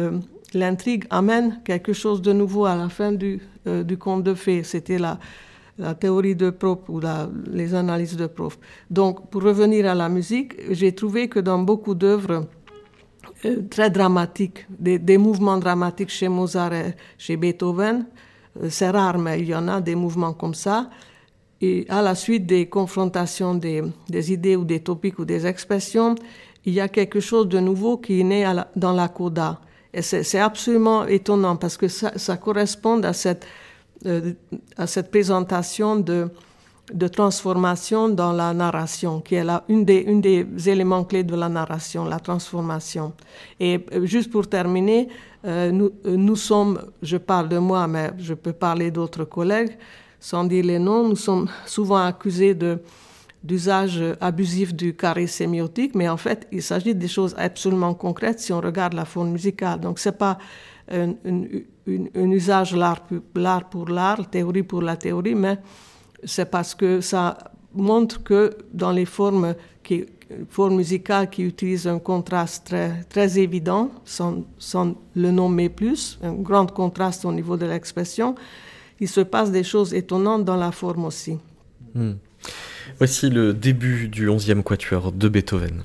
[0.55, 4.63] l'intrigue amènent quelque chose de nouveau à la fin du, euh, du conte de fées.
[4.63, 5.19] C'était la,
[5.79, 7.01] la théorie de Prof ou
[7.51, 8.59] les analyses de Prof.
[8.91, 12.47] Donc, pour revenir à la musique, j'ai trouvé que dans beaucoup d'œuvres
[13.45, 18.07] euh, très dramatiques, des, mouvements dramatiques chez Mozart et chez Beethoven,
[18.63, 20.89] euh, c'est rare, mais il y en a des mouvements comme ça,
[21.61, 23.83] et à la suite des confrontations des,
[24.33, 26.15] idées ou des topiques ou des expressions,
[26.65, 29.61] il y a quelque chose de nouveau qui est né dans la coda.
[29.95, 33.47] Et c'est absolument étonnant parce que ça, correspond à cette,
[34.05, 34.33] euh,
[34.77, 36.29] à cette présentation de,
[37.09, 42.21] transformation dans la narration, qui est là, une, des, éléments clés de la narration, la
[42.21, 43.15] transformation.
[43.59, 45.09] Et euh, juste pour terminer,
[45.47, 49.77] euh, nous, sommes, je parle de moi, mais je peux parler d'autres collègues,
[50.21, 52.57] sans dire les noms, nous sommes souvent accusés
[53.43, 58.53] d'usage abusif du carré sémiotique, mais en fait, il s'agit des choses absolument concrètes si
[58.53, 59.81] on regarde la forme musicale.
[59.81, 60.37] Donc, c'est pas
[60.91, 63.03] un, usage l'art,
[63.71, 65.59] pour l'art, théorie pour la théorie, mais
[66.25, 67.37] c'est parce que ça
[67.75, 69.55] montre que dans les formes,
[70.49, 72.75] formes musicales qui utilisent un contraste
[73.09, 78.35] très, évident, sans, sans, le nommer plus, un grand contraste au niveau de l'expression,
[78.99, 81.39] il se passe des choses étonnantes dans la forme aussi.
[81.95, 82.15] Hmm.
[82.99, 85.83] Voici le début du 11e quatuor de Beethoven.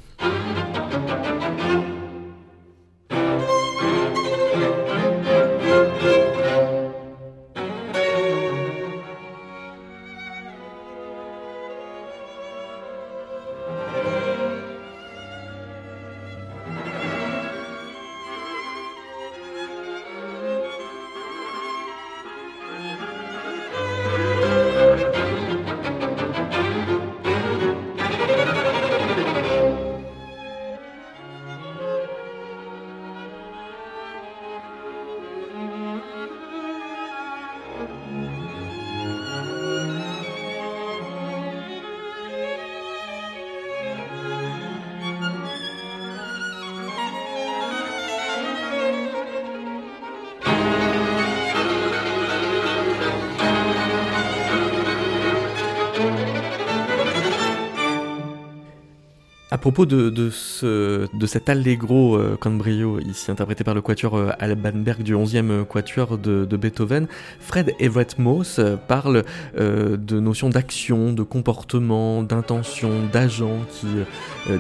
[59.72, 64.18] Propos de, de, ce, de cet allegro euh, con brio, ici interprété par le quatuor
[64.18, 67.08] euh, Albanberg du 11e euh, quatuor de, Beethoven,
[67.40, 68.60] Fred Everett Moss
[68.90, 69.24] parle
[69.58, 73.88] de notions d'action, de comportement, d'intention, d'agent qui,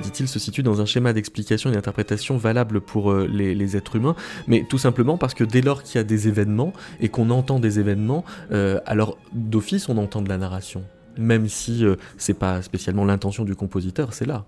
[0.01, 4.16] dit-il, se situe dans un schéma d'explication et d'interprétation valable pour les, êtres humains,
[4.47, 7.59] mais tout simplement parce que dès lors qu'il y a des événements et qu'on entend
[7.59, 8.24] des événements,
[8.86, 10.84] alors d'office on entend de la narration
[11.18, 11.84] même si
[12.18, 14.45] c'est pas spécialement l'intention du compositeur, c'est là.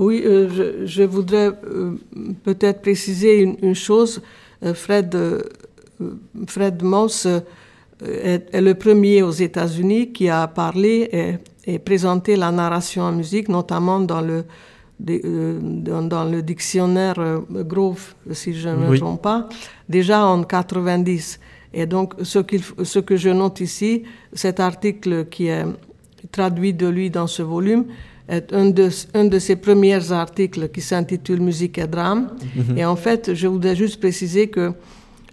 [0.00, 1.92] Oui, euh, je, voudrais euh,
[2.42, 4.22] peut-être préciser une, chose.
[4.64, 5.14] Euh, Fred,
[6.46, 7.28] Fred Moss
[8.02, 14.00] est, le premier aux États-Unis qui a parlé et, présenté la narration en musique, notamment
[14.00, 14.46] dans le,
[14.98, 19.50] dans, le dictionnaire Grove, si je ne me trompe pas,
[19.86, 21.38] déjà en 90.
[21.74, 22.38] Et donc, ce,
[22.82, 25.66] ce que je note ici, cet article qui est
[26.32, 27.84] traduit de lui dans ce volume,
[28.30, 32.28] un de, un de ses premiers articles qui s'intitule Musique et drame.
[32.54, 32.78] Mhm.
[32.78, 34.72] Et en fait, je voudrais juste préciser que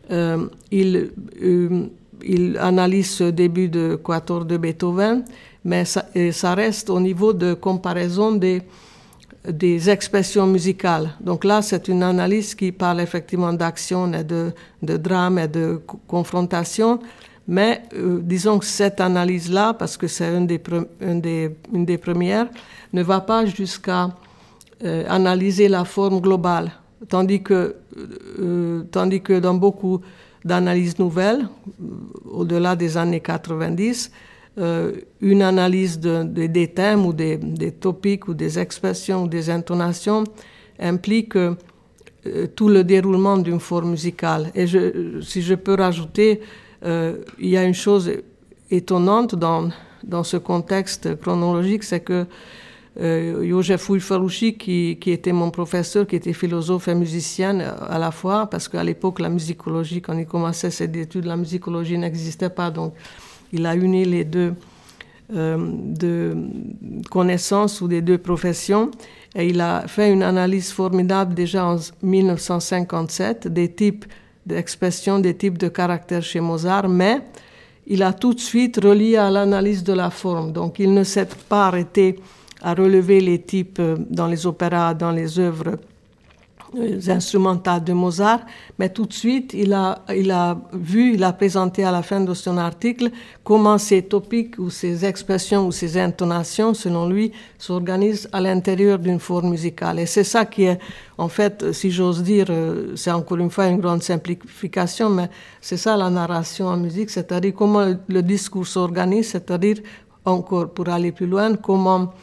[0.10, 1.12] euh, il,
[1.44, 1.88] euh,
[2.26, 5.24] il analyse ce début de quator de Beethoven,
[5.64, 8.62] mais ça, ça, reste au niveau de comparaison des,
[9.48, 11.10] des expressions musicales.
[11.20, 15.82] Donc là, c'est une analyse qui parle effectivement d'action et de, de drame et de
[16.08, 17.00] confrontation,
[17.48, 22.48] mais euh, disons que cette analyse-là, parce que c'est une des, premières,
[22.92, 24.10] ne va pas jusqu'à
[24.84, 26.72] euh, analyser la forme globale,
[27.08, 27.76] tandis que,
[28.40, 30.02] euh, tandis que dans beaucoup
[30.44, 31.48] d'analyses nouvelles,
[32.30, 34.12] au-delà des années 90,
[35.22, 40.24] une analyse de, des thèmes ou des, des, topiques ou des expressions ou des intonations
[40.80, 41.38] implique
[42.56, 44.50] tout le déroulement d'une forme musicale.
[44.56, 44.66] Et
[45.22, 46.42] si je peux rajouter,
[46.86, 48.12] euh, il y a une chose
[48.70, 49.70] étonnante dans,
[50.04, 52.26] dans ce contexte chronologique, c'est que
[53.00, 53.92] euh, Josef
[54.58, 58.84] qui, qui, était mon professeur, qui était philosophe et musicien à la fois, parce qu'à
[58.84, 62.94] l'époque, la musicologie, quand il commençait ses études, la musicologie n'existait pas, donc
[63.54, 64.54] il a uni les deux
[65.36, 66.48] euh,
[67.12, 68.90] connaissances ou des deux professions,
[69.36, 74.06] et il a fait une analyse formidable déjà en 1957 des types
[74.48, 77.22] d'expression des types de caractères chez Mozart, mais
[77.86, 80.52] il a tout de suite relié à l'analyse de la forme.
[80.52, 82.20] Donc il ne s'est pas arrêté
[82.62, 85.78] à relever les types euh, dans les opéras, dans les œuvres
[87.08, 88.42] instrumentales de Mozart,
[88.78, 92.20] mais tout de suite, il a, il a vu, il a présenté à la fin
[92.20, 93.10] de son article
[93.44, 99.20] comment ces topiques ou ces expressions ou ces intonations, selon lui, s'organisent à l'intérieur d'une
[99.20, 100.00] forme musicale.
[100.00, 100.80] Et c'est ça qui est,
[101.18, 105.30] en fait, si j'ose dire, euh, c'est encore une fois une grande simplification, mais
[105.62, 109.78] c'est ça la narration en musique, c'est-à-dire comment le discours s'organise, c'est-à-dire
[110.26, 112.14] encore pour aller plus loin, comment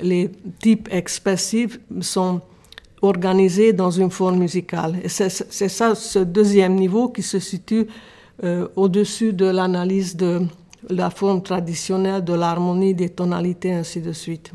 [0.00, 0.30] les
[0.60, 2.40] types expressifs sont
[3.02, 4.96] organisés dans une forme musicale.
[5.06, 5.28] C'est
[5.68, 7.86] ça, ce deuxième niveau qui se situe
[8.44, 10.42] euh, au-dessus de l'analyse de
[10.88, 14.52] la forme traditionnelle, de l'harmonie, des tonalités, ainsi de suite.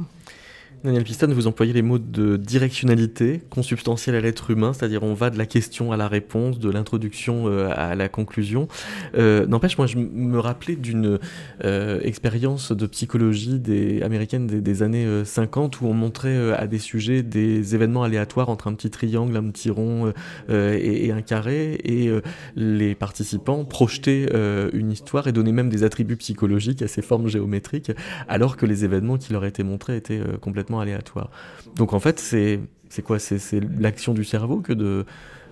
[0.84, 5.30] Daniel Piston, vous employez les mots de directionnalité, consubstantielle à l'être humain, c'est-à-dire on va
[5.30, 8.68] de la question à la réponse, de l'introduction euh, à la conclusion.
[9.16, 11.20] Euh, n'empêche, moi je me rappelais d'une
[11.64, 17.24] euh, expérience de psychologie des, américaine des, années 50 où on montrait à des sujets
[17.24, 20.12] des événements aléatoires entre un petit triangle, un petit rond
[20.50, 22.12] et, et, un carré, et
[22.58, 24.28] les participants projetaient
[24.74, 27.92] une histoire et donnaient même des attributs psychologiques à ces formes géométriques,
[28.28, 31.30] alors que les événements qui leur étaient montrés étaient complètement aléatoire.
[31.76, 32.60] Donc en fait, c'est
[33.04, 33.20] quoi?
[33.20, 35.06] C'est l'action du cerveau que de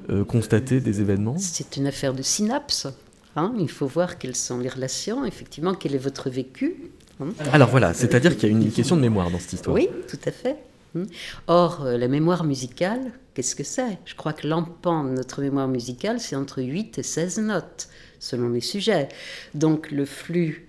[0.09, 1.37] euh, constater des événements?
[1.37, 2.87] C'est une affaire de synapse.
[3.35, 3.53] Hein.
[3.59, 6.91] Il faut voir quelles sont les relations, effectivement, quel est votre vécu.
[7.19, 7.29] Hein.
[7.51, 9.75] Alors voilà, c'est-à-dire qu'il y a une question de mémoire dans cette histoire.
[9.75, 10.57] Oui, tout à fait.
[10.95, 11.03] Hein.
[11.47, 13.99] Or, euh, la mémoire musicale, qu'est-ce que c'est?
[14.05, 17.87] Je crois que l'empan de notre mémoire musicale, c'est entre 8 et 16 notes,
[18.19, 19.07] selon les sujets.
[19.53, 20.67] Donc le flux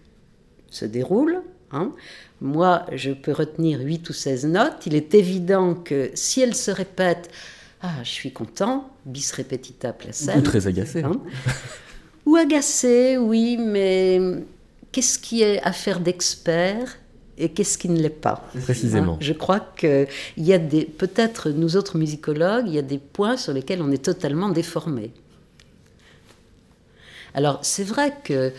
[0.71, 1.43] se déroule,
[1.73, 1.93] Hein.
[2.43, 4.87] Moi, je peux retenir 8 ou 16 notes.
[4.87, 7.31] Il est évident que si elles se répètent,
[7.81, 10.41] ah, je suis content, bis repetita placem.
[10.41, 11.05] Ou très agacé.
[11.05, 11.21] Hein.
[12.27, 14.21] ou agacé, oui, mais
[14.91, 16.99] qu'est-ce qui est affaire d'expert
[17.39, 18.45] et qu'est-ce qui ne l'est pas?
[18.61, 19.15] Précisément.
[19.15, 19.19] Hein.
[19.21, 23.37] Je crois qu'il y a des, peut-être nous autres musicologues, il y a des points
[23.37, 25.13] sur lesquels on est totalement déformés.
[27.35, 28.53] Alors c'est vrai que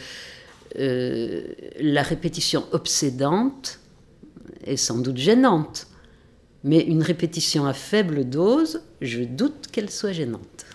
[0.79, 1.43] euh,
[1.79, 3.79] la répétition obsédante
[4.65, 5.87] est sans doute gênante,
[6.63, 10.65] mais une répétition à faible dose, je doute qu'elle soit gênante.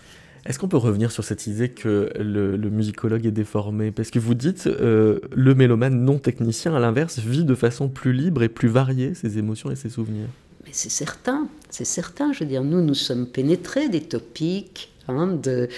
[0.46, 3.90] Est-ce qu'on peut revenir sur cette idée que le, musicologue est déformé?
[3.90, 8.12] Parce que vous dites, euh, le mélomane non technicien, à l'inverse, vit de façon plus
[8.12, 10.28] libre et plus variée ses émotions et ses souvenirs.
[10.64, 12.32] Mais c'est certain, c'est certain.
[12.32, 15.68] Je veux dire, nous, nous sommes pénétrés des topiques, De,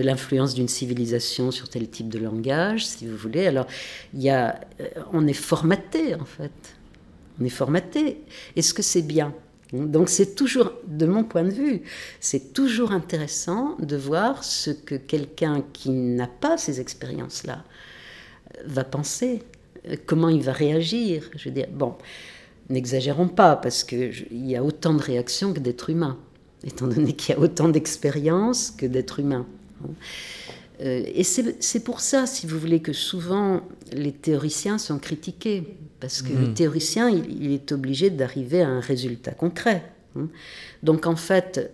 [0.00, 3.46] l'influence d'une civilisation sur tel type de langage, si vous voulez.
[3.46, 3.66] Alors,
[4.14, 6.50] y a, euh, on est formaté, en fait.
[7.38, 8.22] On est formaté.
[8.56, 9.34] Est-ce que c'est bien?
[9.72, 11.82] Donc c'est toujours, de mon point de vue,
[12.20, 17.64] c'est toujours intéressant de voir ce que quelqu'un qui n'a pas ces expériences-là
[18.56, 19.42] euh, va penser,
[19.88, 21.28] euh, comment il va réagir.
[21.36, 21.96] Je veux dire, bon,
[22.70, 26.18] n'exagérons pas, parce qu'il y a autant de réactions que d'êtres humains
[26.64, 29.46] étant donné qu'il y a autant d'expériences que d'êtres humains.
[30.80, 33.60] Euh, et c'est pour ça, si vous voulez, que souvent
[33.92, 36.54] les théoriciens sont critiqués, parce que le mm.
[36.54, 39.84] théoricien, il, est obligé d'arriver à un résultat concret.
[40.16, 40.28] Hein.
[40.82, 41.70] Donc en fait,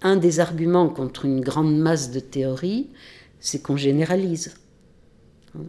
[0.00, 2.88] un des arguments contre une grande masse de théories,
[3.40, 4.54] c'est qu'on généralise.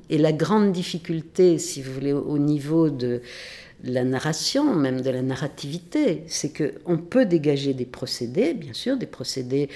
[0.10, 3.22] Et la grande difficulté, si vous voulez, au niveau de,
[3.84, 9.06] la narration, même de la narrativité, c'est qu'on peut dégager des procédés, bien sûr, des
[9.06, 9.70] procédés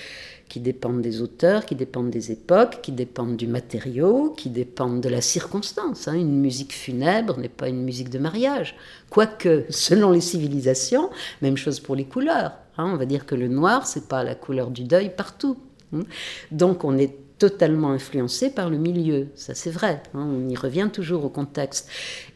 [0.47, 5.09] qui dépendent des auteurs, qui dépendent des époques, qui dépendent du matériau, qui dépendent de
[5.09, 6.07] la circonstance.
[6.07, 6.13] Hein.
[6.13, 8.75] Une musique funèbre n'est pas une musique de mariage.
[9.09, 11.09] Quoique, selon les civilisations,
[11.41, 12.53] même chose pour les couleurs.
[12.77, 12.89] Hein.
[12.93, 15.57] On va dire que le noir, c'est pas la couleur du deuil partout.
[15.93, 16.03] Hein.
[16.51, 21.23] Donc on est totalement influencé par le milieu, ça c'est vrai, on y revient toujours
[21.23, 21.87] au contexte.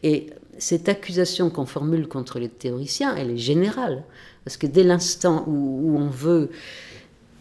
[0.03, 0.27] Et
[0.61, 4.03] cette accusation qu'on formule contre les théoriciens, elle est générale.
[4.45, 6.51] Parce que dès l'instant où, on veut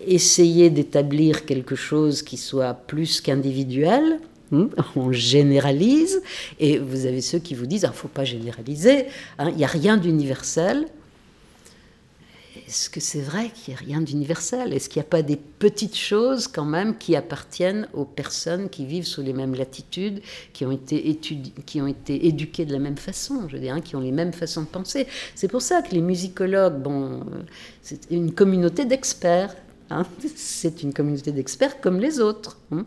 [0.01, 4.21] essayer d'établir quelque chose qui soit plus qu'individuel,
[4.53, 6.23] hmm, on généralise,
[6.59, 9.05] et vous avez ceux qui vous disent, il ah, ne faut pas généraliser,
[9.39, 10.87] hein, il n'y a rien d'universel,
[12.71, 14.73] est-ce que c'est vrai qu'il n'y a rien d'universel?
[14.73, 18.87] Est-ce qu'il n'y a pas des petites choses quand même qui appartiennent aux personnes qui
[18.87, 21.19] vivent sous les mêmes latitudes, qui ont été,
[21.67, 24.13] qui ont été éduquées de la même façon, je veux dire, hein, qui ont les
[24.13, 25.09] mêmes façons de penser?
[25.35, 27.25] C'est pour ça que les musicologues, bon,
[27.83, 29.57] c'est une communauté d'experts.
[29.91, 30.07] Hein.
[30.37, 32.57] c'est une communauté d'experts comme les autres.
[32.71, 32.87] Hein.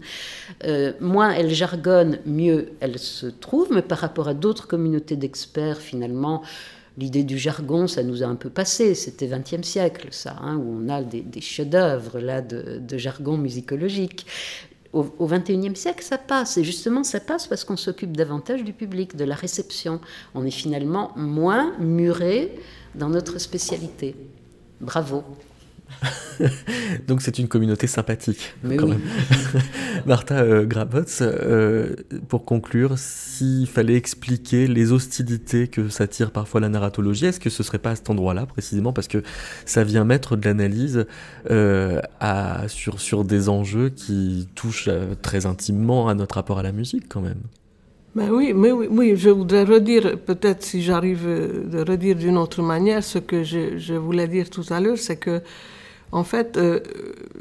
[0.63, 5.81] Euh, moins elle jargonne, mieux elle se trouve, mais par rapport à d'autres communautés d'experts,
[5.81, 6.41] finalement,
[6.97, 8.93] L'idée du jargon, ça nous a un peu passé.
[8.93, 14.25] C'était 20e siècle, ça, hein, où on a des, chefs-d'œuvre là de, jargon musicologique.
[14.93, 16.57] Au, au 21e siècle, ça passe.
[16.57, 19.99] Et justement, ça passe parce qu'on s'occupe davantage du public, de la réception.
[20.35, 22.53] On est finalement moins muré
[22.93, 24.15] dans notre spécialité.
[24.79, 25.23] Bravo.
[27.07, 28.55] Donc c'est une communauté sympathique.
[28.63, 29.01] quand même.
[30.05, 30.67] Martha euh,
[31.21, 31.95] euh,
[32.27, 37.63] pour conclure, s'il fallait expliquer les hostilités que s'attire parfois la narratologie, est-ce que ce
[37.63, 39.23] serait pas à cet endroit-là précisément parce que
[39.65, 41.05] ça vient mettre de l'analyse
[41.49, 42.01] euh,
[42.67, 47.07] sur, sur des enjeux qui touchent euh, très intimement à notre rapport à la musique
[47.09, 47.41] quand même?
[48.15, 52.61] Mais oui, mais oui, oui, je voudrais redire, peut-être si j'arrive de redire d'une autre
[52.61, 55.41] manière, ce que je, je voulais dire tout à l'heure, c'est que,
[56.13, 56.79] en fait, euh,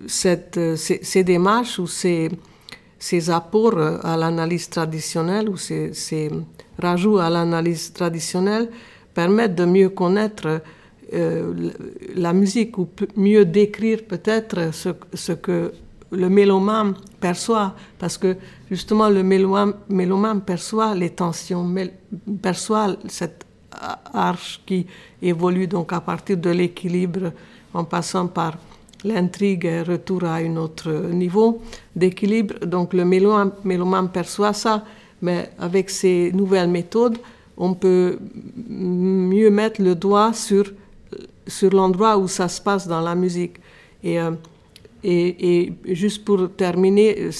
[0.06, 2.30] cette, ces, démarches ou ces,
[3.30, 6.30] apports à l'analyse traditionnelle ou ces,
[6.78, 8.70] rajouts à l'analyse traditionnelle
[9.12, 10.62] permettent de mieux connaître
[11.12, 11.70] euh,
[12.16, 15.72] la musique ou mieux décrire peut-être ce, ce que
[16.10, 18.36] le mélomane perçoit, parce que
[18.70, 21.74] justement le mélomane, perçoit les tensions,
[22.40, 23.44] perçoit cette
[24.14, 24.86] arche qui
[25.20, 27.32] évolue donc à partir de l'équilibre
[27.74, 28.56] en passant par
[29.04, 31.60] l'intrigue et retour à un autre niveau
[31.96, 32.54] d'équilibre.
[32.64, 34.84] Donc le mélomane, perçoit ça,
[35.20, 37.18] mais avec ces nouvelles méthodes,
[37.56, 38.18] on peut
[38.68, 40.64] mieux mettre le doigt sur,
[41.46, 43.56] sur l'endroit où ça se passe dans la musique.
[44.02, 44.32] Et euh,
[45.04, 47.30] et, juste pour terminer,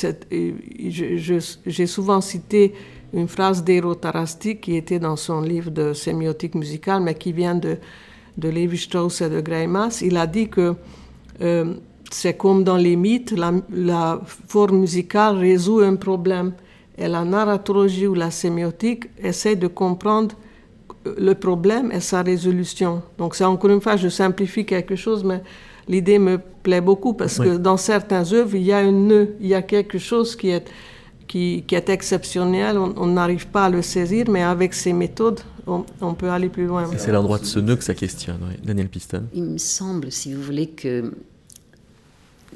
[0.81, 2.75] j'ai souvent cité
[3.13, 7.55] une phrase d'Ero Tarasti qui était dans son livre de sémiotique musicale, mais qui vient
[7.55, 7.77] de,
[8.37, 10.01] de Lévi-Strauss et de Greimas.
[10.03, 10.75] Il a dit que
[11.41, 11.75] euh,
[12.11, 16.53] c'est comme dans les mythes, la, la, forme musicale résout un problème
[16.99, 20.35] et la narratologie ou la sémiotique essaie de comprendre
[21.05, 23.03] le problème et sa résolution.
[23.19, 25.43] Donc c'est encore une fois, je simplifie quelque chose, mais
[25.89, 29.49] l'idée me plaît beaucoup parce que dans certaines œuvres, il y a un nœud, il
[29.49, 30.71] y a quelque chose qui est,
[31.27, 35.85] qui, qui est exceptionnel, on n'arrive pas à le saisir, mais avec ces méthodes, on,
[36.01, 36.91] on peut aller plus loin.
[36.97, 39.25] C'est l'endroit de ce nœud que ça questionne, Daniel Piston.
[39.35, 41.13] Il me semble, si vous voulez, que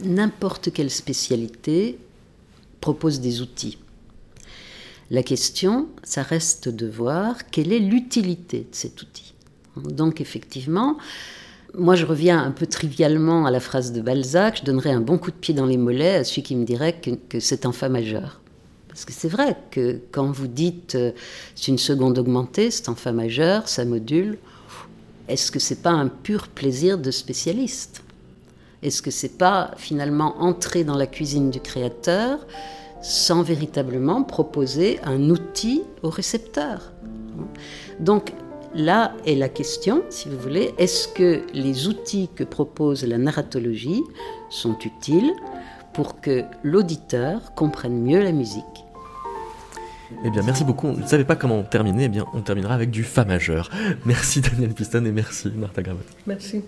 [0.02, 1.98] n'importe quelle spécialité
[2.80, 3.78] propose des outils.
[5.10, 9.34] La question, ça reste de voir quelle est l'utilité de cet outil.
[9.76, 10.96] Donc effectivement,
[11.74, 14.60] moi, je reviens un peu trivialement à la phrase de Balzac.
[14.60, 16.98] Je donnerais un bon coup de pied dans les mollets à celui qui me dirait
[17.00, 18.40] que, c'est un fa majeur.
[18.96, 21.12] Parce que c'est vrai que quand vous dites euh,
[21.54, 24.38] c'est une seconde augmentée, c'est un fa majeur, ça module,
[25.28, 28.02] est-ce que c'est pas un pur plaisir de spécialiste?
[28.82, 32.46] Est-ce que c'est pas finalement entrer dans la cuisine du créateur
[33.02, 36.90] sans véritablement proposer un outil au récepteur?
[38.00, 38.32] Donc
[38.74, 44.02] Là est la question, si vous voulez, est-ce que les outils que propose la narratologie
[44.50, 45.32] sont utiles
[45.94, 48.85] pour que l'auditeur comprenne mieux la musique?
[50.24, 50.88] Eh bien, merci beaucoup.
[50.88, 52.04] On ne savait pas comment terminer.
[52.04, 53.70] Eh bien, on terminera avec du Fa majeur.
[54.04, 56.00] Merci Daniel Piston et merci Martha Gravot.
[56.26, 56.62] Merci.